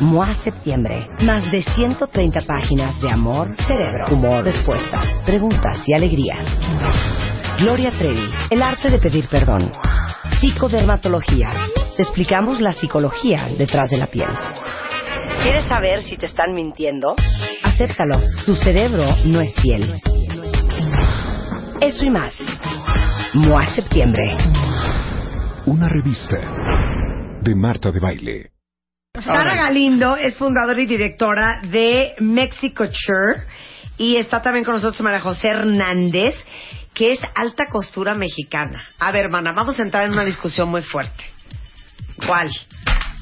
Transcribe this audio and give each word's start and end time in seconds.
MOA 0.00 0.32
Septiembre. 0.36 1.08
Más 1.22 1.50
de 1.50 1.60
130 1.60 2.42
páginas 2.46 3.00
de 3.00 3.10
amor, 3.10 3.52
cerebro, 3.56 4.04
humor, 4.12 4.44
respuestas, 4.44 5.20
preguntas 5.26 5.82
y 5.88 5.92
alegrías. 5.92 6.46
Gloria 7.58 7.90
Trevi, 7.90 8.30
el 8.50 8.62
arte 8.62 8.90
de 8.90 8.98
pedir 8.98 9.26
perdón. 9.28 9.72
Psicodermatología. 10.40 11.50
Te 11.96 12.02
explicamos 12.04 12.60
la 12.60 12.70
psicología 12.70 13.48
detrás 13.58 13.90
de 13.90 13.96
la 13.96 14.06
piel. 14.06 14.28
¿Quieres 15.42 15.64
saber 15.64 16.00
si 16.02 16.16
te 16.16 16.26
están 16.26 16.52
mintiendo? 16.54 17.16
Acéptalo. 17.64 18.20
Tu 18.46 18.54
cerebro 18.54 19.02
no 19.24 19.40
es 19.40 19.52
fiel. 19.60 20.00
Eso 21.80 22.04
y 22.04 22.10
más. 22.10 22.34
MOA 23.34 23.66
Septiembre. 23.66 24.36
Una 25.66 25.88
revista 25.88 26.36
de 27.42 27.54
Marta 27.56 27.90
de 27.90 27.98
Baile. 27.98 28.57
Sara 29.22 29.56
Galindo 29.56 30.16
es 30.16 30.36
fundadora 30.36 30.80
y 30.80 30.86
directora 30.86 31.60
de 31.62 32.14
Mexico 32.20 32.86
Chur 32.86 33.36
y 33.96 34.16
está 34.16 34.42
también 34.42 34.64
con 34.64 34.74
nosotros 34.74 35.00
María 35.00 35.20
José 35.20 35.48
Hernández, 35.48 36.34
que 36.94 37.12
es 37.12 37.20
alta 37.34 37.66
costura 37.66 38.14
mexicana. 38.14 38.84
A 38.98 39.10
ver, 39.10 39.24
hermana, 39.24 39.52
vamos 39.52 39.78
a 39.78 39.82
entrar 39.82 40.04
en 40.04 40.12
una 40.12 40.24
discusión 40.24 40.68
muy 40.68 40.82
fuerte. 40.82 41.24
¿Cuál? 42.26 42.50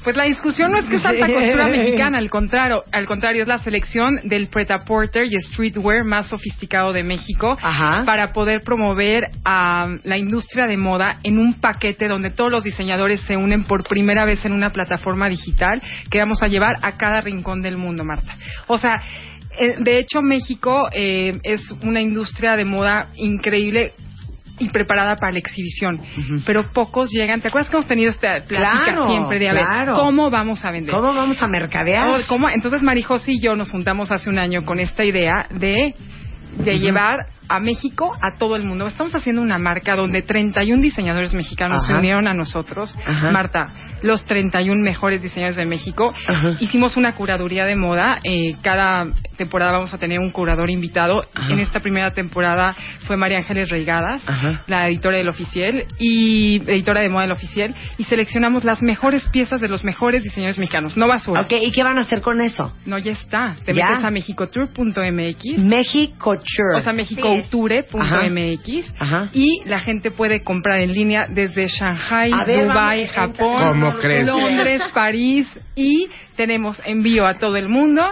Pues 0.07 0.15
la 0.15 0.23
discusión 0.23 0.71
no 0.71 0.77
es 0.77 0.85
que 0.85 0.95
es 0.95 1.05
alta 1.05 1.27
costura 1.27 1.67
mexicana, 1.67 2.17
al 2.17 2.29
contrario, 2.29 2.81
al 2.93 3.05
contrario 3.05 3.41
es 3.41 3.47
la 3.49 3.59
selección 3.59 4.21
del 4.23 4.47
preta 4.47 4.85
porter 4.85 5.25
y 5.25 5.37
streetwear 5.37 6.05
más 6.05 6.29
sofisticado 6.29 6.93
de 6.93 7.03
México 7.03 7.57
Ajá. 7.61 8.05
para 8.05 8.31
poder 8.31 8.61
promover 8.61 9.25
a 9.43 9.97
la 10.05 10.17
industria 10.17 10.65
de 10.65 10.77
moda 10.77 11.15
en 11.23 11.37
un 11.37 11.55
paquete 11.55 12.07
donde 12.07 12.29
todos 12.29 12.49
los 12.49 12.63
diseñadores 12.63 13.19
se 13.19 13.35
unen 13.35 13.65
por 13.65 13.83
primera 13.83 14.23
vez 14.23 14.45
en 14.45 14.53
una 14.53 14.69
plataforma 14.69 15.27
digital 15.27 15.81
que 16.09 16.19
vamos 16.19 16.41
a 16.41 16.47
llevar 16.47 16.77
a 16.83 16.93
cada 16.93 17.19
rincón 17.19 17.61
del 17.61 17.75
mundo, 17.75 18.05
Marta. 18.05 18.33
O 18.67 18.77
sea, 18.77 19.01
eh, 19.59 19.75
de 19.77 19.99
hecho 19.99 20.21
México 20.21 20.87
eh, 20.93 21.37
es 21.43 21.69
una 21.81 21.99
industria 21.99 22.55
de 22.55 22.63
moda 22.63 23.09
increíble 23.15 23.91
y 24.59 24.69
preparada 24.69 25.15
para 25.15 25.31
la 25.31 25.39
exhibición, 25.39 25.99
pero 26.45 26.71
pocos 26.71 27.09
llegan. 27.11 27.41
¿Te 27.41 27.49
acuerdas 27.49 27.69
que 27.69 27.75
hemos 27.77 27.87
tenido 27.87 28.09
esta 28.09 28.39
plática 28.47 28.83
Claro, 28.85 29.07
siempre 29.07 29.39
de 29.39 29.49
a 29.49 29.53
ver 29.53 29.65
claro. 29.65 29.93
cómo 29.95 30.29
vamos 30.29 30.63
a 30.65 30.71
vender? 30.71 30.93
¿Cómo 30.93 31.13
vamos 31.13 31.41
a 31.41 31.47
mercadear? 31.47 32.07
Oh, 32.07 32.17
¿cómo? 32.27 32.49
Entonces 32.49 32.81
Marijos 32.81 33.27
y 33.27 33.39
yo 33.39 33.55
nos 33.55 33.71
juntamos 33.71 34.11
hace 34.11 34.29
un 34.29 34.39
año 34.39 34.65
con 34.65 34.79
esta 34.79 35.03
idea 35.05 35.47
de, 35.51 35.93
de 36.57 36.79
llevar 36.79 37.27
a 37.47 37.59
México 37.59 38.15
a 38.21 38.37
todo 38.37 38.55
el 38.55 38.63
mundo. 38.63 38.87
Estamos 38.87 39.13
haciendo 39.15 39.41
una 39.41 39.57
marca 39.57 39.95
donde 39.95 40.21
31 40.21 40.81
diseñadores 40.81 41.33
mexicanos 41.33 41.85
se 41.85 41.93
unieron 41.93 42.27
a 42.27 42.33
nosotros. 42.33 42.95
Ajá. 43.05 43.31
Marta, 43.31 43.73
los 44.01 44.25
31 44.25 44.81
mejores 44.81 45.21
diseñadores 45.21 45.57
de 45.57 45.65
México. 45.65 46.13
Ajá. 46.27 46.51
Hicimos 46.59 46.97
una 46.97 47.13
curaduría 47.13 47.65
de 47.65 47.75
moda. 47.75 48.17
Eh, 48.23 48.55
cada 48.61 49.07
temporada 49.37 49.71
vamos 49.71 49.93
a 49.93 49.97
tener 49.97 50.19
un 50.19 50.31
curador 50.31 50.69
invitado. 50.69 51.21
En 51.49 51.59
esta 51.59 51.79
primera 51.79 52.11
temporada 52.11 52.75
fue 53.05 53.17
María 53.17 53.37
Ángeles 53.37 53.69
Reigadas, 53.69 54.25
la 54.67 54.87
editora 54.87 55.17
del 55.17 55.29
Oficial 55.29 55.85
y 55.99 56.57
editora 56.67 57.01
de 57.01 57.09
moda 57.09 57.23
del 57.23 57.31
Oficial. 57.31 57.73
Y 57.97 58.03
seleccionamos 58.05 58.63
las 58.63 58.81
mejores 58.81 59.27
piezas 59.29 59.61
de 59.61 59.67
los 59.67 59.83
mejores 59.83 60.23
diseñadores 60.23 60.57
mexicanos. 60.57 60.97
No 60.97 61.07
basura. 61.07 61.41
Ok, 61.41 61.53
¿y 61.61 61.71
qué 61.71 61.83
van 61.83 61.97
a 61.97 62.01
hacer 62.01 62.21
con 62.21 62.41
eso? 62.41 62.73
No, 62.85 62.97
ya 62.97 63.11
está. 63.11 63.55
Te 63.65 63.73
¿Ya? 63.73 63.85
metes 63.85 64.03
a 64.03 64.11
mexicotour.mx. 64.11 65.59
México 65.59 66.35
Chur. 66.35 66.75
O 66.75 66.81
sea, 66.81 66.93
Ajá. 68.99 69.29
y 69.33 69.61
la 69.65 69.79
gente 69.79 70.11
puede 70.11 70.43
comprar 70.43 70.79
en 70.79 70.93
línea 70.93 71.25
desde 71.29 71.67
Shanghai, 71.67 72.31
A 72.33 72.43
ver, 72.43 72.67
Dubai, 72.67 73.07
Japón. 73.07 73.79
Londres, 74.27 74.83
París 74.93 75.47
y 75.75 76.07
tenemos 76.35 76.81
envío 76.85 77.25
a 77.25 77.35
todo 77.35 77.55
el 77.57 77.67
mundo 77.69 78.03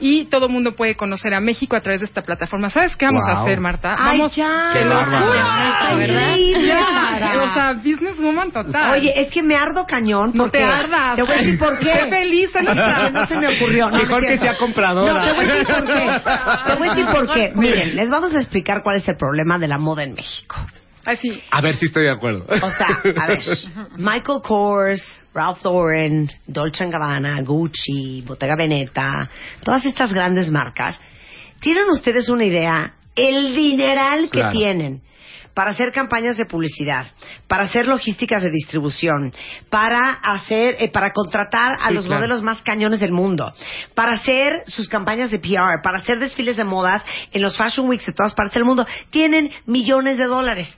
y 0.00 0.24
todo 0.24 0.46
el 0.46 0.52
mundo 0.52 0.72
puede 0.74 0.96
conocer 0.96 1.32
a 1.34 1.40
México 1.40 1.76
a 1.76 1.80
través 1.80 2.00
de 2.00 2.06
esta 2.06 2.22
plataforma. 2.22 2.70
¿Sabes 2.70 2.96
qué 2.96 3.06
vamos 3.06 3.22
a 3.28 3.34
Wow. 3.34 3.42
hacer, 3.42 3.60
Marta? 3.60 3.94
Ay, 3.96 4.18
vamos, 4.18 4.34
ya. 4.34 4.70
Qué 4.72 4.80
lo 4.84 4.94
bárbaro. 4.96 5.26
juro, 5.26 5.38
Ay, 5.44 5.96
¿verdad? 5.96 6.36
Ya. 6.66 6.88
O 7.42 7.54
sea, 7.54 7.72
businesswoman 7.74 8.50
total. 8.52 8.92
Oye, 8.92 9.12
es 9.20 9.28
que 9.30 9.42
me 9.42 9.54
ardo 9.56 9.84
cañón. 9.86 10.30
no 10.34 10.48
te 10.48 10.62
ardas. 10.62 11.16
Te 11.16 11.22
voy 11.22 11.32
a 11.34 11.36
decir 11.38 11.58
por 11.58 11.78
qué. 11.78 11.84
Sé 11.92 12.08
feliz, 12.08 12.50
no 13.12 13.26
se 13.26 13.36
me 13.36 13.56
ocurrió. 13.56 13.90
No, 13.90 13.98
Mejor 13.98 14.24
es 14.24 14.30
que 14.30 14.38
sea 14.38 14.56
compradora. 14.56 15.12
No, 15.12 15.24
te 15.24 15.32
voy 15.34 15.44
a 15.44 15.54
decir 15.54 15.66
por 15.66 15.86
qué. 15.86 16.20
Te 16.66 16.74
voy 16.76 16.86
a 16.86 16.90
decir 16.90 17.06
por 17.06 17.32
qué. 17.34 17.52
Miren, 17.56 17.96
les 17.96 18.10
vamos 18.10 18.34
a 18.34 18.38
explicar 18.38 18.71
cuál 18.82 18.96
es 18.96 19.08
el 19.08 19.16
problema 19.16 19.58
de 19.58 19.68
la 19.68 19.76
moda 19.78 20.02
en 20.04 20.14
México. 20.14 20.56
Así. 21.04 21.30
A 21.50 21.60
ver 21.60 21.74
si 21.74 21.86
estoy 21.86 22.04
de 22.04 22.12
acuerdo. 22.12 22.46
O 22.48 22.70
sea, 22.70 23.00
a 23.20 23.26
ver, 23.26 23.40
Michael 23.98 24.40
Kors, 24.42 25.02
Ralph 25.34 25.62
Lauren, 25.64 26.30
Dolce 26.46 26.86
Gabbana, 26.86 27.40
Gucci, 27.42 28.22
Bottega 28.24 28.54
Veneta, 28.56 29.28
todas 29.64 29.84
estas 29.84 30.12
grandes 30.12 30.48
marcas, 30.50 31.00
¿tienen 31.60 31.88
ustedes 31.90 32.28
una 32.28 32.44
idea? 32.44 32.94
El 33.16 33.54
dineral 33.54 34.30
que 34.30 34.38
Claro. 34.38 34.52
tienen 34.52 35.02
para 35.54 35.70
hacer 35.70 35.92
campañas 35.92 36.36
de 36.36 36.46
publicidad, 36.46 37.06
para 37.46 37.64
hacer 37.64 37.86
logísticas 37.86 38.42
de 38.42 38.50
distribución, 38.50 39.32
para 39.68 40.10
hacer, 40.12 40.76
eh, 40.78 40.90
para 40.90 41.12
contratar 41.12 41.74
a 41.74 41.88
Sí, 41.88 41.94
los 41.94 42.06
claro. 42.06 42.20
modelos 42.20 42.42
más 42.42 42.62
cañones 42.62 43.00
del 43.00 43.12
mundo, 43.12 43.52
para 43.94 44.12
hacer 44.12 44.62
sus 44.66 44.88
campañas 44.88 45.30
de 45.30 45.38
PR, 45.38 45.82
para 45.82 45.98
hacer 45.98 46.18
desfiles 46.18 46.56
de 46.56 46.64
modas 46.64 47.02
en 47.32 47.42
los 47.42 47.56
Fashion 47.56 47.88
Weeks 47.88 48.06
de 48.06 48.12
todas 48.12 48.34
partes 48.34 48.54
del 48.54 48.64
mundo, 48.64 48.86
tienen 49.10 49.50
millones 49.66 50.18
de 50.18 50.24
dólares. 50.24 50.74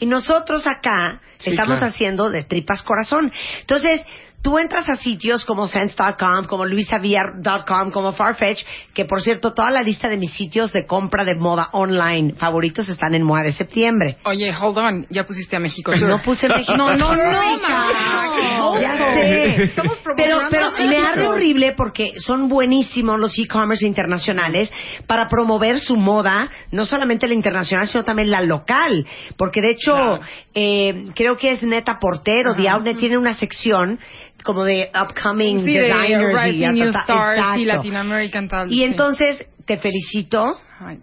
Y 0.00 0.06
nosotros 0.06 0.66
acá 0.66 1.20
Sí, 1.38 1.50
estamos 1.50 1.78
claro. 1.78 1.92
haciendo 1.92 2.30
de 2.30 2.44
tripas 2.44 2.82
corazón. 2.82 3.32
Entonces, 3.60 4.04
tú 4.42 4.58
entras 4.58 4.88
a 4.88 4.96
sitios 4.96 5.44
como 5.44 5.66
Sense.com, 5.68 6.44
como 6.48 6.64
luisaviar.com, 6.64 7.90
como 7.90 8.12
Farfetch, 8.12 8.64
que 8.94 9.04
por 9.04 9.20
cierto, 9.20 9.52
toda 9.52 9.70
la 9.70 9.82
lista 9.82 10.08
de 10.08 10.16
mis 10.16 10.32
sitios 10.32 10.72
de 10.72 10.86
compra 10.86 11.24
de 11.24 11.34
moda 11.36 11.68
online 11.72 12.34
favoritos 12.34 12.88
están 12.88 13.14
en 13.14 13.22
MOA 13.24 13.42
de 13.42 13.52
septiembre. 13.52 14.18
Oye, 14.24 14.52
hold 14.54 14.78
on, 14.78 15.06
ya 15.10 15.24
pusiste 15.26 15.56
a 15.56 15.60
México. 15.60 15.92
Tour. 15.92 16.08
No 16.08 16.18
puse 16.22 16.48
México. 16.48 16.76
No, 16.76 16.96
no, 16.96 17.14
no, 17.14 17.56
hija. 17.56 17.68
Marta. 17.68 18.80
Ya 18.80 18.96
sé. 18.96 19.62
Estamos 19.64 19.98
Pero, 20.16 20.40
pero 20.50 20.70
me 20.78 20.96
arde 20.98 21.26
horrible 21.28 21.74
porque 21.76 22.12
son 22.18 22.48
buenísimos 22.48 23.18
los 23.18 23.36
e-commerce 23.38 23.86
internacionales 23.86 24.70
para 25.06 25.28
promover 25.28 25.80
su 25.80 25.96
moda, 25.96 26.48
no 26.70 26.84
solamente 26.84 27.26
la 27.26 27.34
internacional, 27.34 27.86
sino 27.88 28.04
también 28.04 28.30
la 28.30 28.40
local. 28.42 29.06
Porque 29.36 29.60
de 29.60 29.70
hecho, 29.70 29.94
Claro. 29.94 30.20
eh, 30.54 31.06
creo 31.14 31.36
que 31.36 31.52
es 31.52 31.62
Neta 31.62 31.98
Portero, 31.98 32.54
The 32.54 32.68
Outlet 32.68 32.98
tiene 32.98 33.18
una 33.18 33.34
sección 33.34 33.98
como 34.44 34.64
de 34.64 34.90
upcoming 34.94 35.64
Sí, 35.64 35.72
de 35.74 35.80
designers 35.82 36.54
y 36.54 36.66
New 36.72 36.92
ta, 36.92 37.04
ta, 37.04 37.14
Stars 37.14 37.38
y 37.58 37.62
exacto. 37.62 37.64
Latin 37.76 37.96
American 37.96 38.48
tal. 38.48 38.72
Y 38.72 38.76
sí. 38.78 38.84
entonces 38.84 39.46
te 39.66 39.76
felicito 39.76 40.58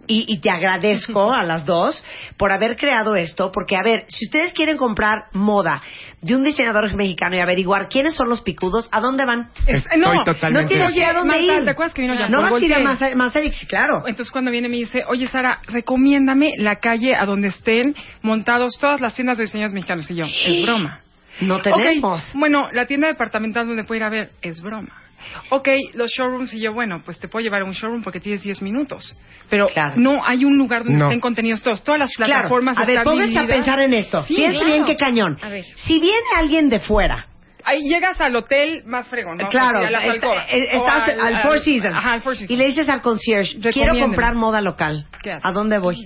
y, 0.08 0.24
y 0.26 0.40
te 0.40 0.50
agradezco 0.50 1.32
a 1.40 1.44
las 1.44 1.64
dos 1.64 2.02
por 2.36 2.50
haber 2.50 2.76
creado 2.76 3.14
esto, 3.14 3.52
porque 3.52 3.76
a 3.76 3.82
ver, 3.84 4.04
si 4.08 4.24
ustedes 4.26 4.52
quieren 4.52 4.76
comprar 4.76 5.26
moda 5.32 5.82
de 6.20 6.34
un 6.34 6.42
diseñador 6.42 6.92
mexicano 6.94 7.36
y 7.36 7.40
averiguar 7.40 7.88
quiénes 7.88 8.14
son 8.14 8.28
los 8.28 8.40
picudos, 8.40 8.88
¿a 8.90 9.00
dónde 9.00 9.24
van? 9.24 9.50
Es- 9.66 9.86
no, 9.98 10.24
totalmente 10.24 10.62
no 10.62 10.68
tienes 10.68 10.92
de 10.94 10.98
idea 10.98 11.12
dónde 11.12 11.28
Marta, 11.38 11.58
ir. 11.58 11.64
¿te 11.64 11.70
acuerdas 11.70 11.94
que 11.94 12.02
vino 12.02 12.14
ya 12.14 12.26
No 12.26 12.42
vas 12.42 12.52
a 12.54 12.58
ir 12.64 12.72
a 12.74 12.78
Voltaire? 12.78 12.84
Mas- 12.84 13.16
Masterix, 13.16 13.66
claro. 13.66 13.98
Entonces 14.06 14.32
cuando 14.32 14.50
viene 14.50 14.68
me 14.68 14.76
dice, 14.78 15.04
oye 15.06 15.28
Sara, 15.28 15.60
recomiéndame 15.68 16.54
la 16.58 16.76
calle 16.76 17.14
a 17.14 17.24
donde 17.26 17.48
estén 17.48 17.94
montados 18.22 18.76
todas 18.80 19.00
las 19.00 19.14
tiendas 19.14 19.36
de 19.38 19.44
diseños 19.44 19.72
mexicanos. 19.72 20.10
Y 20.10 20.14
yo, 20.16 20.24
es 20.26 20.62
broma. 20.62 21.02
No 21.40 21.60
tenemos. 21.60 22.22
bueno, 22.34 22.68
la 22.72 22.86
tienda 22.86 23.08
departamental 23.08 23.66
donde 23.66 23.84
puedo 23.84 23.96
ir 23.98 24.04
a 24.04 24.08
ver, 24.08 24.30
es 24.42 24.60
broma. 24.60 25.02
Ok, 25.50 25.68
los 25.94 26.10
showrooms 26.10 26.52
y 26.54 26.60
yo, 26.60 26.72
bueno, 26.72 27.02
pues 27.04 27.18
te 27.18 27.26
puedo 27.26 27.42
llevar 27.42 27.62
a 27.62 27.64
un 27.64 27.72
showroom 27.72 28.02
porque 28.02 28.20
tienes 28.20 28.42
10 28.42 28.62
minutos. 28.62 29.18
Pero 29.48 29.66
Claro. 29.66 29.94
no 29.96 30.24
hay 30.24 30.44
un 30.44 30.56
lugar 30.56 30.84
donde 30.84 30.98
No. 30.98 31.06
estén 31.06 31.20
contenidos 31.20 31.62
todos. 31.62 31.82
Todas 31.82 31.98
las 32.00 32.12
Claro. 32.12 32.32
plataformas 32.32 32.78
A 32.78 32.84
ver, 32.84 33.02
pónganse 33.02 33.38
a 33.38 33.46
pensar 33.46 33.80
en 33.80 33.94
esto. 33.94 34.24
Sí, 34.24 34.36
claro. 34.36 34.64
bien 34.64 34.84
qué 34.84 34.94
cañón. 34.96 35.36
A 35.42 35.48
ver. 35.48 35.64
Si 35.76 35.98
viene 35.98 36.18
alguien 36.36 36.68
de 36.68 36.78
fuera, 36.80 37.26
Ahí 37.68 37.88
llegas 37.88 38.20
al 38.20 38.36
hotel 38.36 38.84
más 38.86 39.08
fregón. 39.08 39.38
vamos 39.38 39.50
Claro, 39.50 39.78
a 39.84 39.90
las 39.90 40.04
alcobas. 40.04 40.46
eh, 40.52 40.68
O 40.78 40.86
estás 40.86 41.08
al- 41.08 41.34
al, 41.34 41.42
Four 41.42 41.58
Seasons, 41.58 41.94
Ajá, 41.96 42.12
al 42.12 42.20
Four 42.22 42.36
Seasons. 42.36 42.50
y 42.52 42.56
le 42.56 42.66
dices 42.68 42.88
al 42.88 43.02
concierge, 43.02 43.58
quiero 43.72 43.98
comprar 43.98 44.36
moda 44.36 44.60
local. 44.60 45.06
¿Qué 45.20 45.32
haces? 45.32 45.44
¿A 45.44 45.50
dónde 45.50 45.78
voy? 45.78 45.96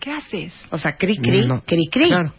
¿Qué 0.00 0.10
haces? 0.12 0.54
O 0.70 0.78
sea, 0.78 0.96
cri 0.96 1.18
cri, 1.18 1.46
No. 1.46 1.60
cri 1.66 1.88
cri. 1.92 2.08
Claro. 2.08 2.32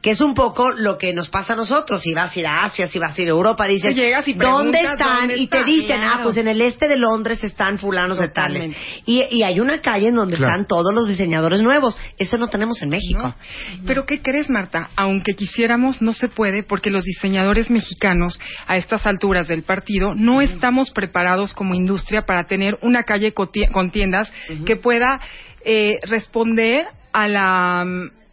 Que 0.00 0.10
es 0.10 0.20
un 0.20 0.34
poco 0.34 0.70
lo 0.70 0.98
que 0.98 1.12
nos 1.12 1.28
pasa 1.28 1.54
a 1.54 1.56
nosotros. 1.56 2.00
Si 2.02 2.12
vas 2.12 2.34
a 2.36 2.38
ir 2.38 2.46
a 2.46 2.64
Asia, 2.64 2.86
si 2.86 2.98
vas 2.98 3.18
a 3.18 3.22
ir 3.22 3.28
a 3.28 3.32
Europa, 3.32 3.66
dices, 3.66 3.94
llegas 3.94 4.26
y 4.28 4.34
¿dónde 4.34 4.80
están? 4.80 5.28
dónde 5.28 5.38
y 5.38 5.46
te 5.46 5.62
dicen, 5.64 6.00
ah, 6.02 6.20
pues 6.22 6.36
en 6.36 6.48
el 6.48 6.60
este 6.60 6.88
de 6.88 6.96
Londres 6.96 7.42
están 7.44 7.78
fulanos 7.78 8.18
de 8.18 8.28
tales. 8.28 8.76
Y, 9.04 9.22
y 9.30 9.42
hay 9.42 9.60
una 9.60 9.80
calle 9.80 10.08
en 10.08 10.14
donde 10.16 10.36
Claro. 10.36 10.52
están 10.52 10.66
todos 10.66 10.94
los 10.94 11.08
diseñadores 11.08 11.62
nuevos. 11.62 11.96
Eso 12.18 12.38
no 12.38 12.48
tenemos 12.48 12.80
en 12.82 12.90
México. 12.90 13.22
¿no? 13.22 13.34
Pero 13.86 14.04
¿qué 14.06 14.20
crees, 14.20 14.50
Marta? 14.50 14.90
Aunque 14.96 15.34
quisiéramos, 15.34 16.02
no 16.02 16.12
se 16.12 16.28
puede 16.28 16.62
porque 16.62 16.90
los 16.90 17.04
diseñadores 17.04 17.70
mexicanos 17.70 18.38
a 18.66 18.76
estas 18.76 19.06
alturas 19.06 19.48
del 19.48 19.62
partido 19.62 20.14
no 20.14 20.40
estamos 20.40 20.90
preparados 20.90 21.54
como 21.54 21.74
industria 21.74 22.22
para 22.26 22.44
tener 22.44 22.78
una 22.82 23.02
calle 23.02 23.32
con 23.32 23.90
tiendas 23.90 24.32
que 24.64 24.76
pueda 24.76 25.20
eh, 25.64 25.98
responder 26.02 26.86
a 27.12 27.28
la 27.28 27.86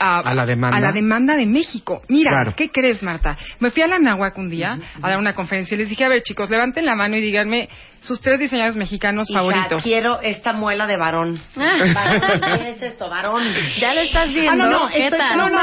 mm, 0.04 0.28
A 0.28 0.34
la 0.34 0.46
demanda. 0.46 0.78
a 0.78 0.80
la 0.80 0.92
demanda 0.92 1.36
de 1.36 1.46
México. 1.46 2.02
Mira, 2.10 2.32
Claro. 2.32 2.54
¿qué 2.56 2.70
crees, 2.70 3.02
Marta? 3.04 3.38
Me 3.60 3.72
fui 3.72 3.82
a 3.82 3.88
la 3.88 4.00
Náhuac 4.00 4.38
un 4.38 4.50
día 4.50 4.78
a 5.02 5.10
dar 5.10 5.18
una 5.20 5.34
conferencia 5.34 5.76
y 5.76 5.78
les 5.80 5.90
dije, 5.90 6.04
a 6.06 6.10
ver, 6.10 6.22
chicos, 6.24 6.50
levanten 6.50 6.86
la 6.86 6.96
mano 6.96 7.16
y 7.18 7.22
díganme 7.22 7.70
sus 8.02 8.20
tres 8.22 8.38
diseñadores 8.38 8.76
mexicanos 8.76 9.30
Hija, 9.30 9.40
favoritos. 9.40 9.82
quiero 9.84 10.20
esta 10.22 10.52
muela 10.52 10.86
de 10.88 10.98
varón. 10.98 11.40
Varón, 11.56 12.42
¿Qué 12.42 12.70
es 12.72 12.82
esto? 12.82 13.10
Varón. 13.10 13.44
Ya 13.80 13.94
lo 13.94 14.02
estás 14.02 14.28
viendo. 14.34 14.52
Ah, 14.52 14.56
no, 14.56 14.70
no. 14.70 15.50
No, 15.50 15.60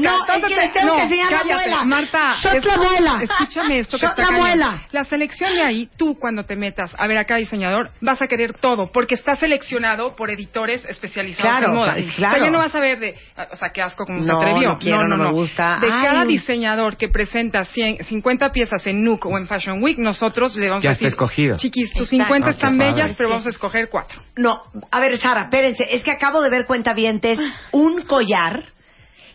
loca. 0.00 0.10
No, 0.10 0.18
es 0.18 0.26
que 0.26 0.34
Entonces, 0.34 0.58
les 0.58 0.72
tengo 0.72 0.86
no, 0.88 0.96
que 0.96 1.02
enseñar 1.02 1.32
la 1.32 1.38
cállate. 1.38 1.54
muela. 1.54 1.84
Marta, 1.84 2.34
Shot 2.42 2.54
es- 2.54 2.64
la 2.64 2.76
muela. 2.76 3.18
escúchame 3.22 3.78
esto 3.78 3.96
que 3.96 4.02
Shot 4.06 4.10
está 4.10 4.22
la 4.22 4.28
cañón. 4.28 4.40
muela. 4.40 4.82
La 4.92 5.04
selección 5.04 5.52
de 5.54 5.62
ahí, 5.62 5.88
tú 5.96 6.16
cuando 6.18 6.44
te 6.44 6.56
metas 6.56 6.94
a 6.98 7.06
ver 7.06 7.18
a 7.18 7.24
cada 7.24 7.38
diseñador, 7.40 7.90
vas 8.00 8.20
a 8.22 8.26
querer 8.26 8.54
todo, 8.58 8.90
porque 8.92 9.14
está 9.14 9.36
seleccionado 9.36 10.14
por 10.16 10.30
editores 10.30 10.84
especializados 10.86 11.50
Claro, 11.50 11.66
en 11.68 11.74
moda. 11.74 11.94
claro. 12.16 12.34
O 12.34 12.38
sea, 12.38 12.44
ya 12.46 12.50
no 12.50 12.58
vas 12.58 12.74
a 12.74 12.80
ver 12.80 12.98
de, 12.98 13.14
ah, 13.36 13.48
o 13.52 13.56
sea, 13.56 13.70
qué 13.70 13.82
asco 13.82 14.04
como 14.04 14.18
No, 14.20 14.24
se 14.24 14.32
atrevió. 14.32 14.68
no 14.70 14.78
quiero, 14.78 15.08
no 15.08 15.16
me 15.16 15.30
gusta. 15.32 15.78
De 15.80 15.86
Ay, 15.92 16.04
cada 16.04 16.24
diseñador 16.24 16.96
que 16.96 17.08
presenta 17.08 17.64
100, 17.64 18.04
50 18.04 18.52
piezas 18.52 18.86
en 18.86 19.04
Nuke 19.04 19.26
o 19.28 19.38
en 19.38 19.46
Fashion 19.46 19.82
Week, 19.82 19.98
nosotros 19.98 20.56
le 20.56 20.68
vamos 20.68 20.82
Ya 20.84 20.90
a 20.90 20.92
está 20.92 21.04
decir, 21.04 21.14
escogido. 21.14 21.56
chiquis, 21.56 21.92
tus 21.92 22.12
Exacto. 22.12 22.24
50 22.34 22.48
Ah, 22.48 22.50
están 22.50 22.78
padre. 22.78 22.92
bellas, 22.92 23.14
pero 23.16 23.28
vamos 23.30 23.46
a 23.46 23.50
escoger 23.50 23.88
cuatro. 23.90 24.20
No, 24.36 24.62
a 24.90 25.00
ver, 25.00 25.16
Sara, 25.18 25.42
espérense. 25.42 25.84
Es 25.90 26.02
que 26.02 26.10
acabo 26.10 26.40
de 26.40 26.50
ver 26.50 26.66
cuentavientes 26.66 27.38
un 27.72 28.02
collar 28.02 28.62